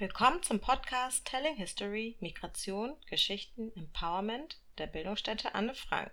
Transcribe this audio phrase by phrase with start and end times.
[0.00, 6.12] Willkommen zum Podcast Telling History, Migration, Geschichten, Empowerment der Bildungsstätte Anne Frank.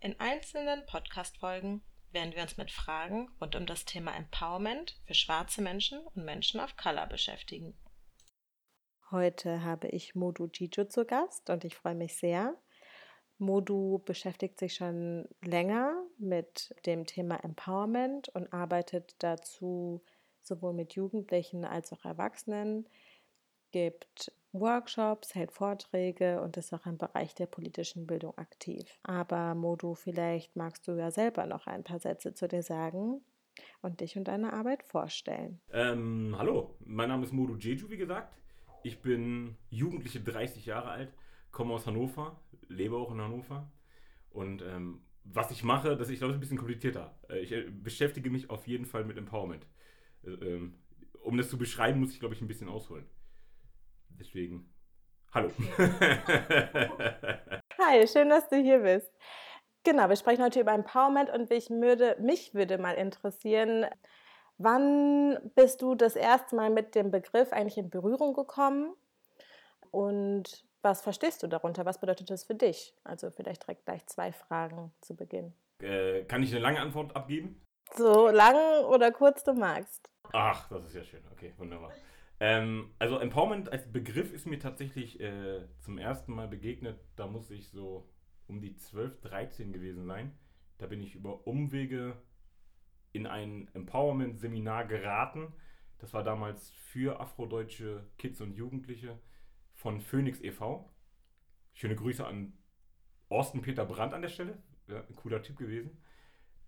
[0.00, 1.82] In einzelnen Podcast-Folgen
[2.12, 6.60] werden wir uns mit Fragen rund um das Thema Empowerment für schwarze Menschen und Menschen
[6.60, 7.76] of Color beschäftigen.
[9.10, 12.56] Heute habe ich Modu Jijo zu Gast und ich freue mich sehr.
[13.36, 20.02] Modu beschäftigt sich schon länger mit dem Thema Empowerment und arbeitet dazu
[20.46, 22.88] sowohl mit Jugendlichen als auch Erwachsenen,
[23.72, 28.98] gibt Workshops, hält Vorträge und ist auch im Bereich der politischen Bildung aktiv.
[29.02, 33.20] Aber Modu, vielleicht magst du ja selber noch ein paar Sätze zu dir sagen
[33.82, 35.60] und dich und deine Arbeit vorstellen.
[35.72, 38.32] Ähm, hallo, mein Name ist Modu Jeju, wie gesagt.
[38.84, 41.12] Ich bin Jugendliche 30 Jahre alt,
[41.50, 43.72] komme aus Hannover, lebe auch in Hannover.
[44.30, 47.18] Und ähm, was ich mache, das ist, ich glaube, ein bisschen komplizierter.
[47.28, 49.66] Äh, ich äh, beschäftige mich auf jeden Fall mit Empowerment.
[50.26, 50.78] Äh, ähm,
[51.22, 53.08] um das zu beschreiben, muss ich, glaube ich, ein bisschen ausholen.
[54.10, 54.72] Deswegen,
[55.32, 55.50] hallo.
[57.78, 59.10] Hi, schön, dass du hier bist.
[59.84, 63.86] Genau, wir sprechen heute über Empowerment und mich würde, mich würde mal interessieren,
[64.56, 68.94] wann bist du das erste Mal mit dem Begriff eigentlich in Berührung gekommen
[69.90, 71.86] und was verstehst du darunter?
[71.86, 72.94] Was bedeutet das für dich?
[73.04, 75.54] Also vielleicht direkt gleich zwei Fragen zu Beginn.
[75.80, 77.63] Äh, kann ich eine lange Antwort abgeben?
[77.92, 80.10] So lang oder kurz du magst.
[80.32, 81.22] Ach, das ist ja schön.
[81.32, 81.92] Okay, wunderbar.
[82.40, 86.98] Ähm, also Empowerment als Begriff ist mir tatsächlich äh, zum ersten Mal begegnet.
[87.16, 88.10] Da muss ich so
[88.48, 90.36] um die 12, 13 gewesen sein.
[90.78, 92.20] Da bin ich über Umwege
[93.12, 95.52] in ein Empowerment-Seminar geraten.
[95.98, 99.18] Das war damals für afrodeutsche Kids und Jugendliche
[99.72, 100.92] von Phoenix e.V.
[101.72, 102.52] Schöne Grüße an
[103.28, 104.62] Orsten Peter Brandt an der Stelle.
[104.88, 106.02] Ja, ein cooler Typ gewesen.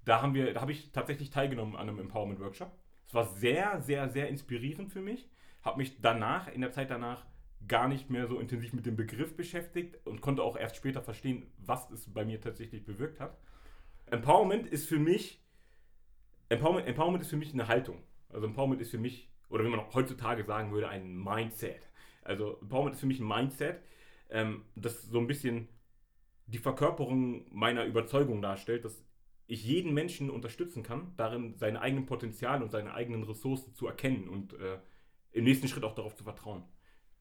[0.06, 2.72] Da, haben wir, da habe ich tatsächlich teilgenommen an einem Empowerment-Workshop.
[3.06, 5.28] Es war sehr, sehr, sehr inspirierend für mich
[5.66, 7.26] habe mich danach, in der Zeit danach,
[7.66, 11.50] gar nicht mehr so intensiv mit dem Begriff beschäftigt und konnte auch erst später verstehen,
[11.58, 13.36] was es bei mir tatsächlich bewirkt hat.
[14.06, 15.44] Empowerment ist für mich,
[16.48, 18.00] Empowerment, Empowerment ist für mich eine Haltung.
[18.28, 21.91] Also Empowerment ist für mich, oder wie man heutzutage sagen würde, ein Mindset.
[22.22, 23.82] Also Empowerment ist für mich ein Mindset,
[24.31, 25.69] ähm, das so ein bisschen
[26.47, 29.04] die Verkörperung meiner Überzeugung darstellt, dass
[29.46, 34.28] ich jeden Menschen unterstützen kann, darin seine eigenen Potenziale und seine eigenen Ressourcen zu erkennen
[34.28, 34.78] und äh,
[35.32, 36.64] im nächsten Schritt auch darauf zu vertrauen.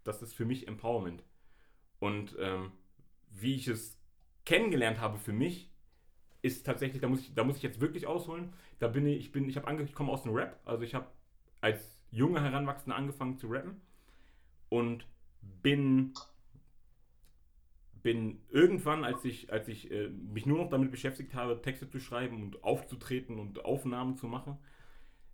[0.04, 1.24] Das ist für mich Empowerment.
[2.00, 2.72] Und ähm,
[3.30, 4.00] wie ich es
[4.46, 5.72] kennengelernt habe für mich,
[6.42, 8.54] ist tatsächlich, da muss ich, da muss ich jetzt wirklich ausholen.
[8.80, 10.94] Da bin ich, ich bin, ich habe ange, ich komme aus dem Rap, also ich
[10.94, 11.08] habe
[11.62, 13.82] als junger Heranwachsender angefangen zu rappen
[14.70, 15.08] und
[15.42, 16.14] bin
[18.06, 22.00] bin irgendwann, als ich, als ich äh, mich nur noch damit beschäftigt habe, Texte zu
[22.00, 24.60] schreiben und aufzutreten und Aufnahmen zu machen,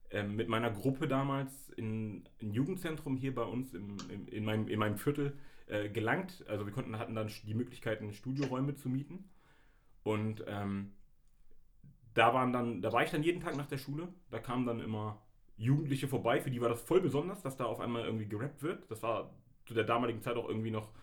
[0.10, 4.70] ähm, mit meiner Gruppe damals in ein Jugendzentrum hier bei uns im, im, in, meinem,
[4.70, 5.38] in meinem Viertel
[5.68, 6.46] äh, gelangt.
[6.48, 9.30] Also wir konnten, hatten dann die Möglichkeit, Studioräume zu mieten.
[10.04, 10.94] Und ähm,
[12.14, 14.08] da waren dann, da war ich dann jeden Tag nach der Schule.
[14.30, 15.22] Da kamen dann immer
[15.58, 18.90] Jugendliche vorbei, für die war das voll besonders, dass da auf einmal irgendwie gerappt wird.
[18.90, 19.34] Das war
[19.66, 20.94] zu der damaligen Zeit auch irgendwie noch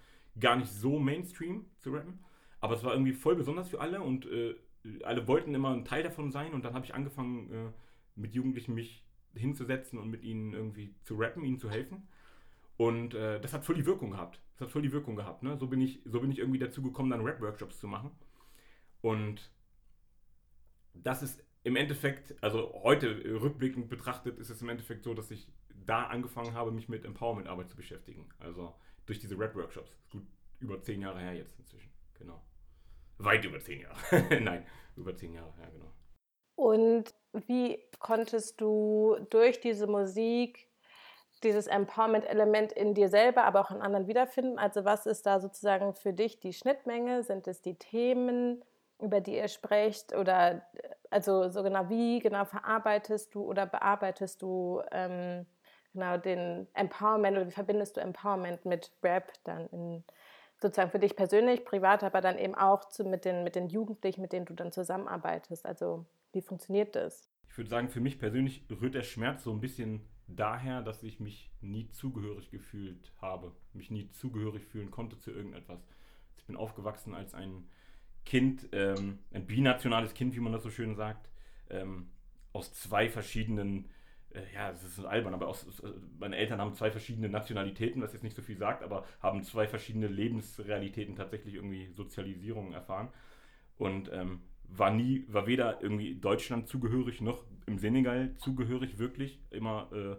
[0.40, 2.18] gar nicht so Mainstream zu rappen.
[2.60, 4.54] Aber es war irgendwie voll besonders für alle und äh,
[5.04, 6.52] alle wollten immer ein Teil davon sein.
[6.54, 7.72] Und dann habe ich angefangen, äh,
[8.16, 9.04] mit Jugendlichen mich
[9.34, 12.08] hinzusetzen und mit ihnen irgendwie zu rappen, ihnen zu helfen.
[12.76, 14.40] Und äh, das hat voll die Wirkung gehabt.
[14.54, 15.42] Das hat voll die Wirkung gehabt.
[15.42, 15.56] Ne?
[15.56, 18.10] So, bin ich, so bin ich irgendwie dazu gekommen, dann Rap-Workshops zu machen.
[19.00, 19.52] Und
[20.94, 23.08] das ist im Endeffekt, also heute
[23.40, 25.48] rückblickend betrachtet, ist es im Endeffekt so, dass ich
[25.86, 28.28] da angefangen habe, mich mit Empowerment-Arbeit zu beschäftigen.
[28.38, 28.74] Also
[29.08, 29.90] durch diese Rap-Workshops.
[30.12, 30.22] Gut
[30.60, 31.90] über zehn Jahre her jetzt inzwischen.
[32.18, 32.40] Genau.
[33.18, 33.96] Weit über zehn Jahre.
[34.40, 35.92] Nein, über zehn Jahre, ja, genau.
[36.54, 40.68] Und wie konntest du durch diese Musik
[41.44, 44.58] dieses Empowerment-Element in dir selber, aber auch in anderen wiederfinden?
[44.58, 47.22] Also was ist da sozusagen für dich die Schnittmenge?
[47.22, 48.64] Sind es die Themen,
[49.00, 50.14] über die ihr sprecht?
[50.16, 50.66] Oder
[51.10, 55.46] also so genau, wie genau verarbeitest du oder bearbeitest du ähm,
[55.98, 60.04] genau den Empowerment oder wie verbindest du Empowerment mit Rap dann in,
[60.60, 64.20] sozusagen für dich persönlich, privat, aber dann eben auch zu, mit, den, mit den Jugendlichen,
[64.20, 65.66] mit denen du dann zusammenarbeitest?
[65.66, 67.28] Also wie funktioniert das?
[67.50, 71.20] Ich würde sagen, für mich persönlich rührt der Schmerz so ein bisschen daher, dass ich
[71.20, 75.80] mich nie zugehörig gefühlt habe, mich nie zugehörig fühlen konnte zu irgendetwas.
[76.36, 77.68] Ich bin aufgewachsen als ein
[78.24, 81.30] Kind, ähm, ein binationales Kind, wie man das so schön sagt,
[81.70, 82.10] ähm,
[82.52, 83.88] aus zwei verschiedenen,
[84.54, 88.22] ja, das ist albern, aber aus, äh, meine Eltern haben zwei verschiedene Nationalitäten, was jetzt
[88.22, 93.08] nicht so viel sagt, aber haben zwei verschiedene Lebensrealitäten tatsächlich irgendwie Sozialisierung erfahren.
[93.76, 99.40] Und ähm, war nie, war weder irgendwie Deutschland zugehörig noch im Senegal zugehörig, wirklich.
[99.50, 100.16] Immer äh,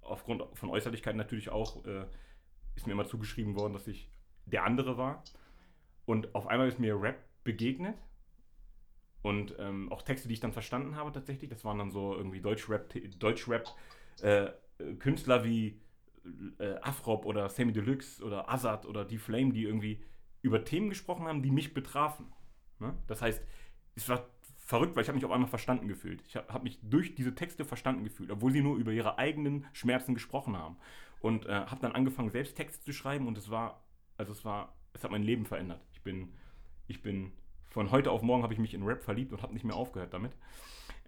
[0.00, 2.06] aufgrund von Äußerlichkeiten natürlich auch, äh,
[2.76, 4.10] ist mir immer zugeschrieben worden, dass ich
[4.46, 5.22] der andere war.
[6.06, 7.96] Und auf einmal ist mir Rap begegnet.
[9.24, 12.42] Und ähm, auch Texte, die ich dann verstanden habe tatsächlich, das waren dann so irgendwie
[12.42, 13.66] Deutschrap, Deutschrap
[14.20, 14.48] äh,
[14.98, 15.80] Künstler wie
[16.58, 20.02] äh, Afrop oder Sammy Deluxe oder Azad oder Die Flame, die irgendwie
[20.42, 22.26] über Themen gesprochen haben, die mich betrafen.
[22.80, 22.94] Ne?
[23.06, 23.42] Das heißt,
[23.94, 24.28] es war
[24.58, 26.22] verrückt, weil ich habe mich auf einmal verstanden gefühlt.
[26.26, 29.64] Ich habe hab mich durch diese Texte verstanden gefühlt, obwohl sie nur über ihre eigenen
[29.72, 30.76] Schmerzen gesprochen haben.
[31.20, 33.82] Und äh, habe dann angefangen, selbst Texte zu schreiben und es war,
[34.18, 35.80] also es war, es hat mein Leben verändert.
[35.92, 36.34] Ich bin,
[36.88, 37.32] ich bin,
[37.74, 40.14] von heute auf morgen habe ich mich in Rap verliebt und habe nicht mehr aufgehört
[40.14, 40.30] damit.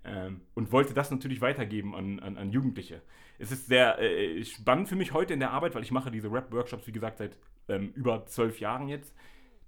[0.04, 3.02] Ähm, und wollte das natürlich weitergeben an, an, an Jugendliche.
[3.38, 6.30] Es ist sehr äh, spannend für mich heute in der Arbeit, weil ich mache diese
[6.30, 9.14] Rap-Workshops, wie gesagt, seit ähm, über zwölf Jahren jetzt,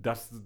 [0.00, 0.42] dass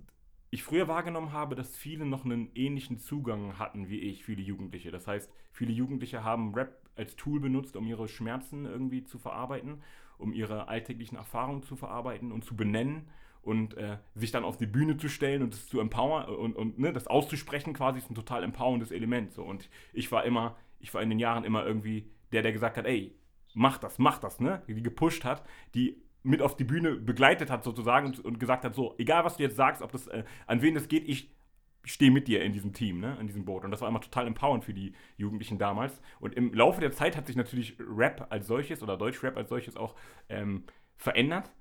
[0.51, 4.91] ich früher wahrgenommen habe, dass viele noch einen ähnlichen Zugang hatten wie ich, viele Jugendliche.
[4.91, 9.83] Das heißt, viele Jugendliche haben Rap als Tool benutzt, um ihre Schmerzen irgendwie zu verarbeiten,
[10.19, 13.09] um ihre alltäglichen Erfahrungen zu verarbeiten und zu benennen
[13.43, 16.79] und äh, sich dann auf die Bühne zu stellen und das zu empowern und, und
[16.79, 19.33] ne, das auszusprechen quasi ist ein total empowerndes Element.
[19.33, 19.43] So.
[19.43, 22.87] Und ich war immer, ich war in den Jahren immer irgendwie der, der gesagt hat,
[22.87, 23.15] ey,
[23.55, 24.63] mach das, mach das, ne?
[24.67, 25.45] Die gepusht hat,
[25.75, 29.37] die mit auf die Bühne begleitet hat sozusagen und, und gesagt hat, so, egal was
[29.37, 31.35] du jetzt sagst, ob das, äh, an wen das geht, ich
[31.85, 33.65] stehe mit dir in diesem Team, ne, in diesem Boot.
[33.65, 36.01] Und das war immer total empowernd für die Jugendlichen damals.
[36.21, 39.77] Und im Laufe der Zeit hat sich natürlich Rap als solches oder Deutschrap als solches
[39.77, 39.97] auch
[40.29, 40.65] ähm,
[40.97, 41.53] verändert.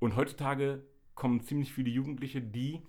[0.00, 0.82] Und heutzutage
[1.18, 2.80] kommen ziemlich viele Jugendliche, die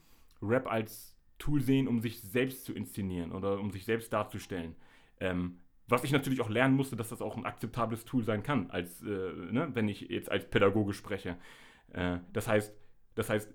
[0.41, 4.75] Rap als Tool sehen, um sich selbst zu inszenieren oder um sich selbst darzustellen.
[5.19, 8.69] Ähm, was ich natürlich auch lernen musste, dass das auch ein akzeptables Tool sein kann,
[8.69, 11.37] als, äh, ne, wenn ich jetzt als Pädagoge spreche.
[11.91, 12.71] Äh, das heißt,
[13.15, 13.51] das heißt,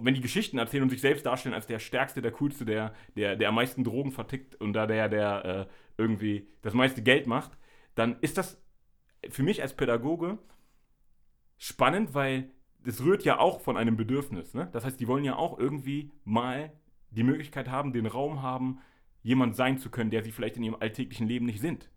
[0.00, 3.36] wenn die Geschichten erzählen und sich selbst darstellen als der Stärkste, der Coolste, der, der,
[3.36, 5.66] der am meisten Drogen vertickt und da der, der äh,
[5.98, 7.58] irgendwie das meiste Geld macht,
[7.94, 8.58] dann ist das
[9.28, 10.38] für mich als Pädagoge
[11.58, 12.50] spannend, weil
[12.84, 14.54] das rührt ja auch von einem Bedürfnis.
[14.54, 14.68] Ne?
[14.72, 16.72] Das heißt, die wollen ja auch irgendwie mal
[17.10, 18.78] die Möglichkeit haben, den Raum haben,
[19.22, 21.88] jemand sein zu können, der sie vielleicht in ihrem alltäglichen Leben nicht sind.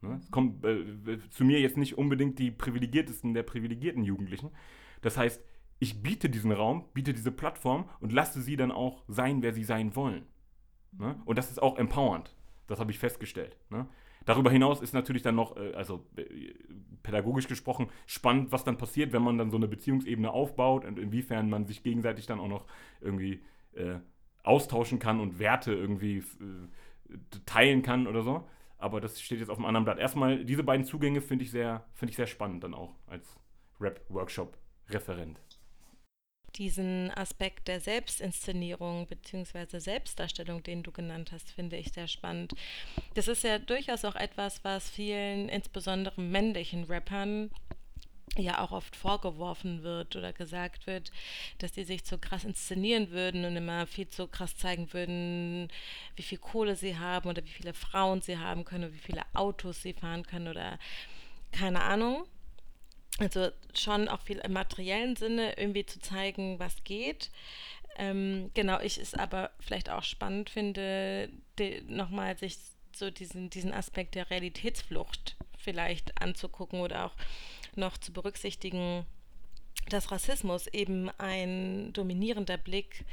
[0.00, 0.18] Ne?
[0.22, 4.50] Es kommen äh, zu mir jetzt nicht unbedingt die privilegiertesten der privilegierten Jugendlichen.
[5.02, 5.44] Das heißt,
[5.78, 9.64] ich biete diesen Raum, biete diese Plattform und lasse sie dann auch sein, wer sie
[9.64, 10.26] sein wollen.
[10.92, 11.20] Ne?
[11.24, 12.34] Und das ist auch empowernd.
[12.66, 13.56] Das habe ich festgestellt.
[13.70, 13.88] Ne?
[14.24, 16.24] Darüber hinaus ist natürlich dann noch, äh, also äh,
[17.02, 21.48] pädagogisch gesprochen, spannend, was dann passiert, wenn man dann so eine Beziehungsebene aufbaut und inwiefern
[21.48, 22.66] man sich gegenseitig dann auch noch
[23.00, 23.42] irgendwie
[23.74, 23.96] äh,
[24.42, 28.46] austauschen kann und Werte irgendwie äh, teilen kann oder so.
[28.78, 29.98] Aber das steht jetzt auf einem anderen Blatt.
[29.98, 33.38] Erstmal, diese beiden Zugänge finde ich, sehr, find ich sehr spannend dann auch als
[33.78, 35.40] Rap-Workshop-Referent.
[36.56, 39.78] Diesen Aspekt der Selbstinszenierung bzw.
[39.78, 42.54] Selbstdarstellung, den du genannt hast, finde ich sehr spannend.
[43.14, 47.50] Das ist ja durchaus auch etwas, was vielen, insbesondere männlichen Rappern,
[48.36, 51.10] ja auch oft vorgeworfen wird oder gesagt wird,
[51.58, 55.68] dass die sich zu krass inszenieren würden und immer viel zu krass zeigen würden,
[56.16, 59.22] wie viel Kohle sie haben oder wie viele Frauen sie haben können oder wie viele
[59.34, 60.78] Autos sie fahren können oder
[61.52, 62.24] keine Ahnung.
[63.20, 67.30] Also schon auch viel im materiellen Sinne irgendwie zu zeigen, was geht.
[67.96, 71.28] Ähm, genau, ich es aber vielleicht auch spannend finde,
[71.86, 72.56] nochmal sich
[72.96, 77.14] so diesen, diesen Aspekt der Realitätsflucht vielleicht anzugucken oder auch
[77.76, 79.04] noch zu berücksichtigen,
[79.90, 83.04] dass Rassismus eben ein dominierender Blick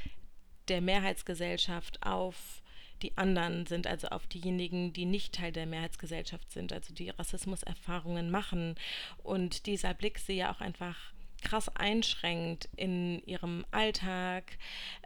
[0.70, 2.62] der Mehrheitsgesellschaft auf
[3.02, 8.32] die anderen sind, also auf diejenigen, die nicht Teil der Mehrheitsgesellschaft sind, also die Rassismuserfahrungen
[8.32, 8.76] machen.
[9.24, 10.96] Und dieser Blick sie ja auch einfach
[11.42, 14.58] krass einschränkt in ihrem Alltag,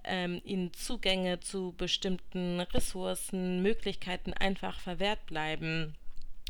[0.04, 5.96] ähm, ihnen Zugänge zu bestimmten Ressourcen, Möglichkeiten einfach verwehrt bleiben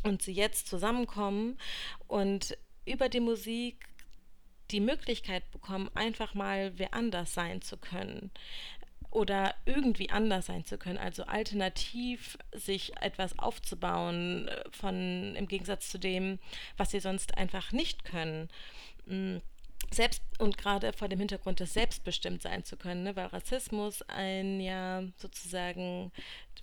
[0.04, 1.58] und sie jetzt zusammenkommen
[2.06, 2.56] und
[2.86, 3.88] über die Musik
[4.70, 8.30] die Möglichkeit bekommen, einfach mal wer anders sein zu können
[9.12, 15.90] oder irgendwie anders sein zu können, also alternativ sich etwas aufzubauen äh, von im Gegensatz
[15.90, 16.38] zu dem,
[16.76, 18.48] was sie sonst einfach nicht können.
[19.06, 19.36] Mm,
[19.90, 24.60] selbst und gerade vor dem Hintergrund des selbstbestimmt sein zu können, ne, weil Rassismus ein
[24.60, 26.10] ja sozusagen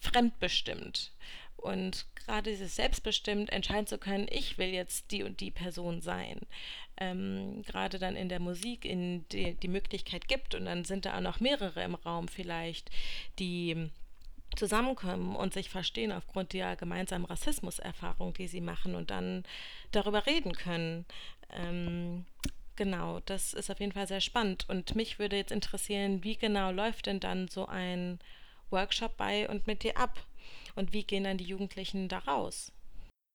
[0.02, 1.12] fremdbestimmt
[1.60, 6.40] und gerade dieses Selbstbestimmt entscheiden zu können, ich will jetzt die und die Person sein.
[6.98, 11.18] Ähm, gerade dann in der Musik in die, die Möglichkeit gibt und dann sind da
[11.18, 12.90] auch noch mehrere im Raum vielleicht,
[13.40, 13.90] die
[14.56, 19.44] zusammenkommen und sich verstehen aufgrund der gemeinsamen Rassismuserfahrung, die sie machen und dann
[19.92, 21.06] darüber reden können.
[21.52, 22.26] Ähm,
[22.76, 26.72] genau, das ist auf jeden Fall sehr spannend und mich würde jetzt interessieren, wie genau
[26.72, 28.20] läuft denn dann so ein
[28.70, 30.20] Workshop bei und mit dir ab?
[30.76, 32.72] Und wie gehen dann die Jugendlichen da raus?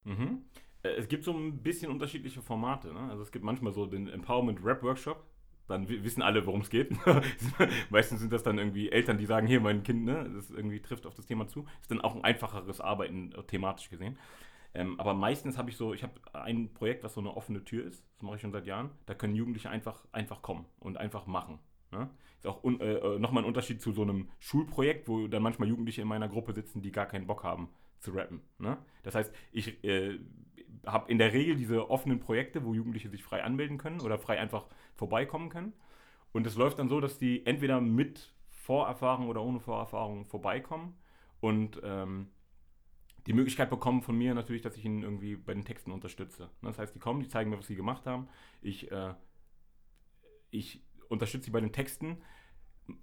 [0.04, 0.44] Mhm.
[0.82, 2.92] Äh, es gibt so ein bisschen unterschiedliche Formate.
[2.92, 3.00] Ne?
[3.10, 5.24] Also es gibt manchmal so den Empowerment Rap Workshop.
[5.66, 6.94] Dann wissen alle, worum es geht.
[7.90, 11.06] Meistens sind das dann irgendwie Eltern, die sagen, hier, mein Kind, ne, das irgendwie trifft
[11.06, 11.64] auf das Thema zu.
[11.80, 14.18] Ist dann auch ein einfacheres Arbeiten äh, thematisch gesehen.
[14.74, 17.86] Ähm, aber meistens habe ich so, ich habe ein Projekt, was so eine offene Tür
[17.86, 18.04] ist.
[18.16, 18.90] Das mache ich schon seit Jahren.
[19.06, 21.60] Da können Jugendliche einfach, einfach kommen und einfach machen.
[21.92, 22.10] Ne?
[22.44, 26.02] Ist auch äh, äh, nochmal ein Unterschied zu so einem Schulprojekt, wo dann manchmal Jugendliche
[26.02, 27.70] in meiner Gruppe sitzen, die gar keinen Bock haben
[28.00, 28.42] zu rappen.
[28.58, 28.76] Ne?
[29.02, 30.18] Das heißt, ich äh,
[30.84, 34.38] habe in der Regel diese offenen Projekte, wo Jugendliche sich frei anmelden können oder frei
[34.38, 35.72] einfach vorbeikommen können.
[36.32, 40.98] Und es läuft dann so, dass die entweder mit Vorerfahrung oder ohne Vorerfahrung vorbeikommen
[41.40, 42.28] und ähm,
[43.26, 46.42] die Möglichkeit bekommen von mir natürlich, dass ich ihnen irgendwie bei den Texten unterstütze.
[46.60, 46.68] Ne?
[46.68, 48.28] Das heißt, die kommen, die zeigen mir, was sie gemacht haben.
[48.60, 49.14] Ich, äh,
[50.50, 52.18] ich unterstütze sie bei den Texten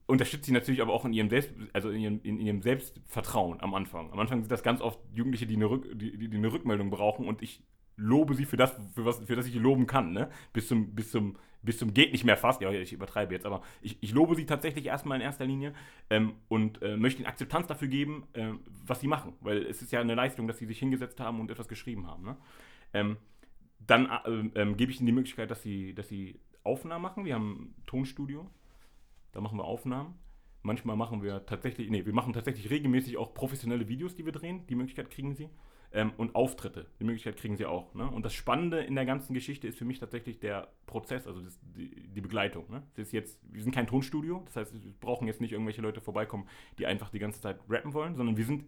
[0.06, 3.74] unterstützt sie natürlich aber auch in ihrem, Selbst, also in ihrem, in ihrem Selbstvertrauen am
[3.74, 4.12] Anfang.
[4.12, 7.28] Am Anfang sind das ganz oft Jugendliche, die eine, Rück, die, die eine Rückmeldung brauchen
[7.28, 7.64] und ich
[7.98, 10.30] lobe sie für das, für, was, für das ich loben kann, ne?
[10.54, 13.62] Bis zum, bis zum, bis zum geht nicht mehr fast, ja, ich übertreibe jetzt, aber
[13.82, 15.74] ich, ich lobe sie tatsächlich erstmal in erster Linie
[16.10, 18.54] ähm, und äh, möchte ihnen Akzeptanz dafür geben, äh,
[18.86, 21.52] was sie machen, weil es ist ja eine Leistung, dass sie sich hingesetzt haben und
[21.52, 22.24] etwas geschrieben haben.
[22.24, 22.38] Ne?
[22.94, 23.18] Ähm,
[23.80, 27.26] dann äh, ähm, gebe ich ihnen die Möglichkeit, dass sie, dass sie Aufnahmen machen.
[27.26, 28.50] Wir haben ein Tonstudio,
[29.32, 30.16] da machen wir Aufnahmen.
[30.64, 34.68] Manchmal machen wir tatsächlich, nee, wir machen tatsächlich regelmäßig auch professionelle Videos, die wir drehen.
[34.68, 35.50] Die Möglichkeit kriegen sie.
[35.94, 37.94] Ähm, und Auftritte, die Möglichkeit kriegen sie auch.
[37.96, 38.10] Ne?
[38.10, 41.60] Und das Spannende in der ganzen Geschichte ist für mich tatsächlich der Prozess, also das,
[41.76, 42.70] die, die, Begleitung.
[42.70, 42.84] Ne?
[42.96, 46.00] Das ist jetzt, wir sind kein Tonstudio, das heißt, wir brauchen jetzt nicht irgendwelche Leute
[46.00, 46.48] vorbeikommen,
[46.80, 48.66] die einfach die ganze Zeit rappen wollen, sondern wir sind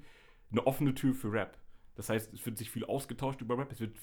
[0.51, 1.57] eine offene Tür für Rap.
[1.95, 3.95] Das heißt, es wird sich viel ausgetauscht über Rap, es wird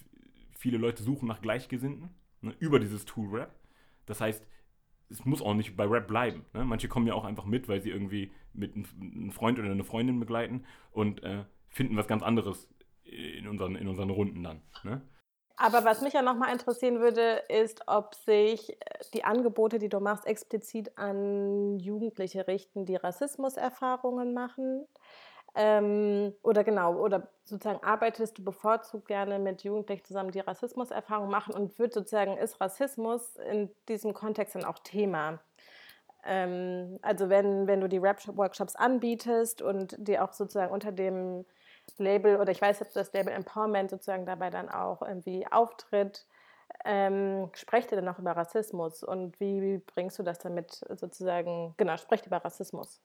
[0.55, 2.09] viele Leute suchen nach Gleichgesinnten
[2.41, 3.55] ne, über dieses Tool Rap.
[4.11, 4.45] Das heißt,
[5.09, 6.45] es muss auch nicht bei Rap bleiben.
[6.53, 6.65] Ne?
[6.65, 10.21] Manche kommen ja auch einfach mit, weil sie irgendwie mit einem Freund oder einer Freundin
[10.21, 12.69] begleiten und äh, finden was ganz anderes
[13.05, 14.63] in unseren, in unseren Runden dann.
[14.85, 15.01] Ne?
[15.57, 18.79] Aber was mich ja nochmal interessieren würde, ist, ob sich
[19.13, 24.87] die Angebote, die du machst, explizit an Jugendliche richten, die Rassismuserfahrungen machen
[25.55, 31.55] ähm, oder genau, oder sozusagen arbeitest du bevorzugt gerne mit Jugendlichen zusammen, die Rassismuserfahrung machen
[31.55, 35.41] und wird sozusagen, ist Rassismus in diesem Kontext dann auch Thema?
[36.25, 41.47] Ähm, also wenn, wenn du die Rap-Workshops anbietest und die auch sozusagen unter dem
[41.99, 46.27] Label, oder ich weiß jetzt, das Label Empowerment sozusagen dabei dann auch irgendwie auftritt,
[46.85, 51.97] ähm, sprecht ihr dann auch über Rassismus und wie bringst du das damit sozusagen, genau,
[51.97, 53.01] sprecht über Rassismus?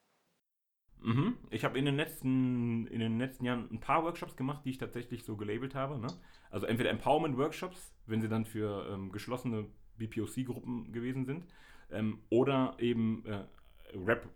[1.05, 1.37] Mhm.
[1.51, 4.79] Ich habe in, den letzten, in den letzten Jahren ein paar Workshops gemacht, die ich
[4.79, 5.99] tatsächlich so gelabelt habe.
[5.99, 6.07] Ne?
[6.49, 11.45] Also entweder Empowerment-Workshops, wenn sie dann für ähm, geschlossene BPOC-Gruppen gewesen sind,
[11.91, 13.43] ähm, oder eben äh,
[13.95, 14.27] Rap,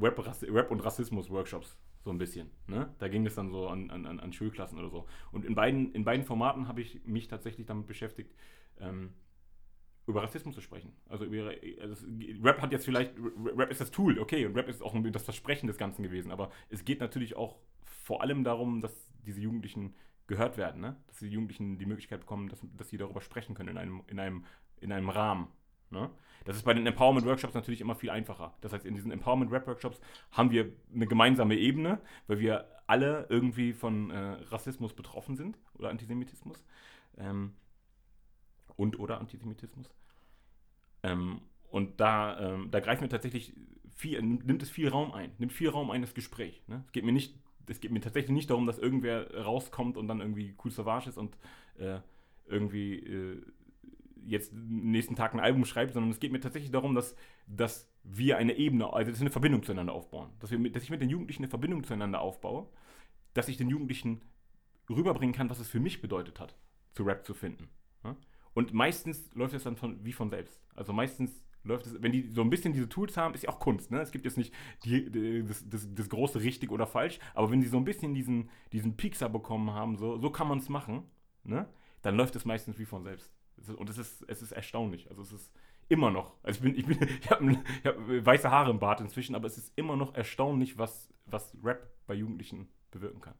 [0.00, 2.50] Rap, Rap und Rassismus-Workshops, so ein bisschen.
[2.66, 2.94] Ne?
[2.98, 5.06] Da ging es dann so an, an, an Schulklassen oder so.
[5.30, 8.34] Und in beiden, in beiden Formaten habe ich mich tatsächlich damit beschäftigt,
[8.80, 9.10] ähm,
[10.06, 10.92] über Rassismus zu sprechen.
[11.08, 12.06] Also, über, also
[12.42, 13.12] Rap hat jetzt vielleicht,
[13.56, 16.50] Rap ist das Tool, okay, und Rap ist auch das Versprechen des Ganzen gewesen, aber
[16.70, 18.92] es geht natürlich auch vor allem darum, dass
[19.24, 19.94] diese Jugendlichen
[20.26, 20.96] gehört werden, ne?
[21.06, 24.18] dass die Jugendlichen die Möglichkeit bekommen, dass, dass sie darüber sprechen können in einem, in
[24.18, 24.44] einem,
[24.80, 25.48] in einem Rahmen.
[25.90, 26.10] Ne?
[26.44, 28.54] Das ist bei den Empowerment-Workshops natürlich immer viel einfacher.
[28.60, 30.00] Das heißt, in diesen Empowerment-Rap-Workshops
[30.32, 34.18] haben wir eine gemeinsame Ebene, weil wir alle irgendwie von äh,
[34.50, 36.64] Rassismus betroffen sind oder Antisemitismus.
[37.18, 37.52] Ähm,
[38.76, 39.90] und oder Antisemitismus.
[41.02, 43.54] Ähm, und da, ähm, da greifen wir tatsächlich
[43.94, 46.62] viel, nimmt es viel Raum ein, nimmt viel Raum ein das Gespräch.
[46.66, 46.82] Ne?
[46.86, 50.20] Es geht mir nicht, es geht mir tatsächlich nicht darum, dass irgendwer rauskommt und dann
[50.20, 51.36] irgendwie cool Savage ist und
[51.78, 52.00] äh,
[52.46, 53.42] irgendwie äh,
[54.26, 58.36] jetzt nächsten Tag ein Album schreibt, sondern es geht mir tatsächlich darum, dass, dass wir
[58.36, 60.30] eine Ebene, also dass wir eine Verbindung zueinander aufbauen.
[60.40, 62.68] Dass, wir, dass ich mit den Jugendlichen eine Verbindung zueinander aufbaue,
[63.34, 64.22] dass ich den Jugendlichen
[64.90, 66.56] rüberbringen kann, was es für mich bedeutet hat,
[66.92, 67.68] zu Rap zu finden.
[68.04, 68.16] Ja?
[68.54, 70.60] Und meistens läuft es dann von, wie von selbst.
[70.74, 73.60] Also meistens läuft es, wenn die so ein bisschen diese Tools haben, ist ja auch
[73.60, 73.90] Kunst.
[73.90, 74.00] Ne?
[74.00, 74.52] Es gibt jetzt nicht
[74.84, 78.14] die, die, das, das, das, große richtig oder falsch, aber wenn die so ein bisschen
[78.14, 81.04] diesen, diesen Pixar bekommen haben, so, so kann man es machen,
[81.44, 81.68] ne?
[82.02, 83.32] dann läuft es meistens wie von selbst.
[83.76, 85.08] Und es ist, es ist erstaunlich.
[85.08, 85.52] Also es ist
[85.88, 89.34] immer noch, also ich bin, ich bin, ich habe hab weiße Haare im Bart inzwischen,
[89.34, 93.34] aber es ist immer noch erstaunlich, was, was Rap bei Jugendlichen bewirken kann.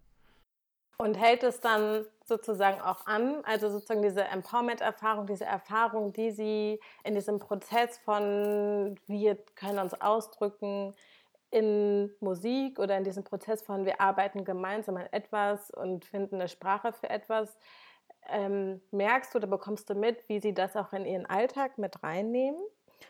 [1.02, 6.80] Und hält es dann sozusagen auch an, also sozusagen diese Empowerment-Erfahrung, diese Erfahrung, die Sie
[7.02, 10.94] in diesem Prozess von wir können uns ausdrücken
[11.50, 16.47] in Musik oder in diesem Prozess von wir arbeiten gemeinsam an etwas und finden eine
[16.47, 17.59] Sprache für etwas,
[18.30, 22.00] ähm, merkst du oder bekommst du mit, wie Sie das auch in Ihren Alltag mit
[22.04, 22.62] reinnehmen?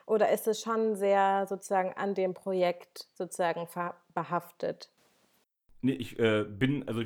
[0.06, 3.68] Oder ist es schon sehr sozusagen an dem Projekt sozusagen
[4.14, 4.90] behaftet?
[5.82, 7.02] Nee, ich äh, bin, also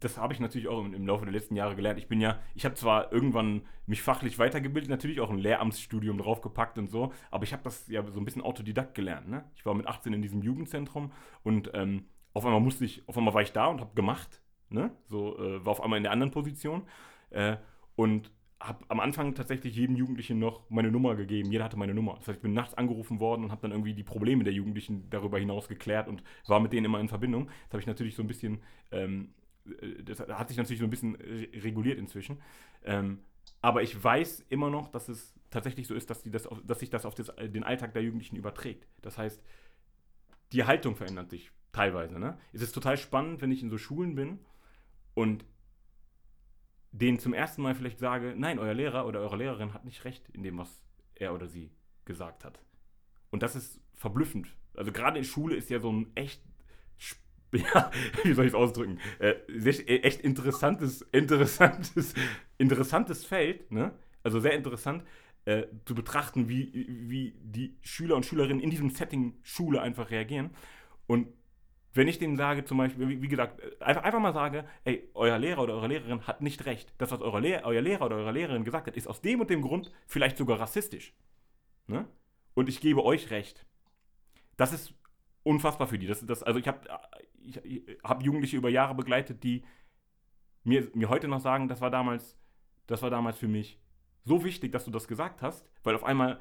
[0.00, 1.98] das habe ich natürlich auch im, Laufe der letzten Jahre gelernt.
[1.98, 6.78] Ich bin ja, ich habe zwar irgendwann mich fachlich weitergebildet, natürlich auch ein Lehramtsstudium draufgepackt
[6.78, 9.28] und so, aber ich habe das ja so ein bisschen Autodidakt gelernt.
[9.28, 9.44] Ne?
[9.56, 11.12] Ich war mit 18 in diesem Jugendzentrum
[11.42, 14.42] und ähm, auf einmal musste ich, auf einmal war ich da und habe gemacht.
[14.70, 14.90] Ne?
[15.06, 16.82] So äh, war auf einmal in der anderen Position
[17.30, 17.56] äh,
[17.96, 21.52] und habe am Anfang tatsächlich jedem Jugendlichen noch meine Nummer gegeben.
[21.52, 22.16] Jeder hatte meine Nummer.
[22.18, 25.08] Das heißt, ich bin nachts angerufen worden und habe dann irgendwie die Probleme der Jugendlichen
[25.10, 27.46] darüber hinaus geklärt und war mit denen immer in Verbindung.
[27.46, 29.37] Das habe ich natürlich so ein bisschen, ähm, äh,
[30.04, 32.40] das hat sich natürlich so ein bisschen reguliert inzwischen.
[32.84, 33.20] Ähm,
[33.60, 36.90] aber ich weiß immer noch, dass es tatsächlich so ist, dass, die das, dass sich
[36.90, 38.86] das auf das, den Alltag der Jugendlichen überträgt.
[39.02, 39.42] Das heißt,
[40.52, 42.18] die Haltung verändert sich teilweise.
[42.18, 42.38] Ne?
[42.52, 44.38] Es ist total spannend, wenn ich in so Schulen bin
[45.14, 45.44] und
[46.92, 50.28] denen zum ersten Mal vielleicht sage, nein, euer Lehrer oder eure Lehrerin hat nicht recht
[50.30, 50.82] in dem, was
[51.14, 51.70] er oder sie
[52.04, 52.60] gesagt hat.
[53.30, 54.48] Und das ist verblüffend.
[54.74, 56.42] Also gerade in Schule ist ja so ein echt,
[57.52, 57.90] ja,
[58.24, 62.14] wie soll ich es ausdrücken, äh, äh, echt interessantes, interessantes,
[62.58, 63.92] interessantes Feld, ne?
[64.22, 65.04] Also sehr interessant
[65.44, 70.50] äh, zu betrachten, wie, wie die Schüler und Schülerinnen in diesem Setting Schule einfach reagieren.
[71.06, 71.28] Und
[71.94, 75.38] wenn ich denen sage, zum Beispiel, wie, wie gesagt, einfach, einfach mal sage, ey, euer
[75.38, 76.92] Lehrer oder eure Lehrerin hat nicht recht.
[76.98, 79.48] Das, was eure Lehr euer Lehrer oder eure Lehrerin gesagt hat, ist aus dem und
[79.48, 81.14] dem Grund vielleicht sogar rassistisch.
[81.86, 82.06] Ne?
[82.54, 83.64] Und ich gebe euch recht.
[84.58, 84.92] Das ist
[85.48, 86.06] unfassbar für die.
[86.06, 86.80] Das, das, also ich habe
[87.40, 89.64] ich, ich hab Jugendliche über Jahre begleitet, die
[90.64, 92.38] mir, mir heute noch sagen, das war damals,
[92.86, 93.80] das war damals für mich
[94.24, 96.40] so wichtig, dass du das gesagt hast, weil auf einmal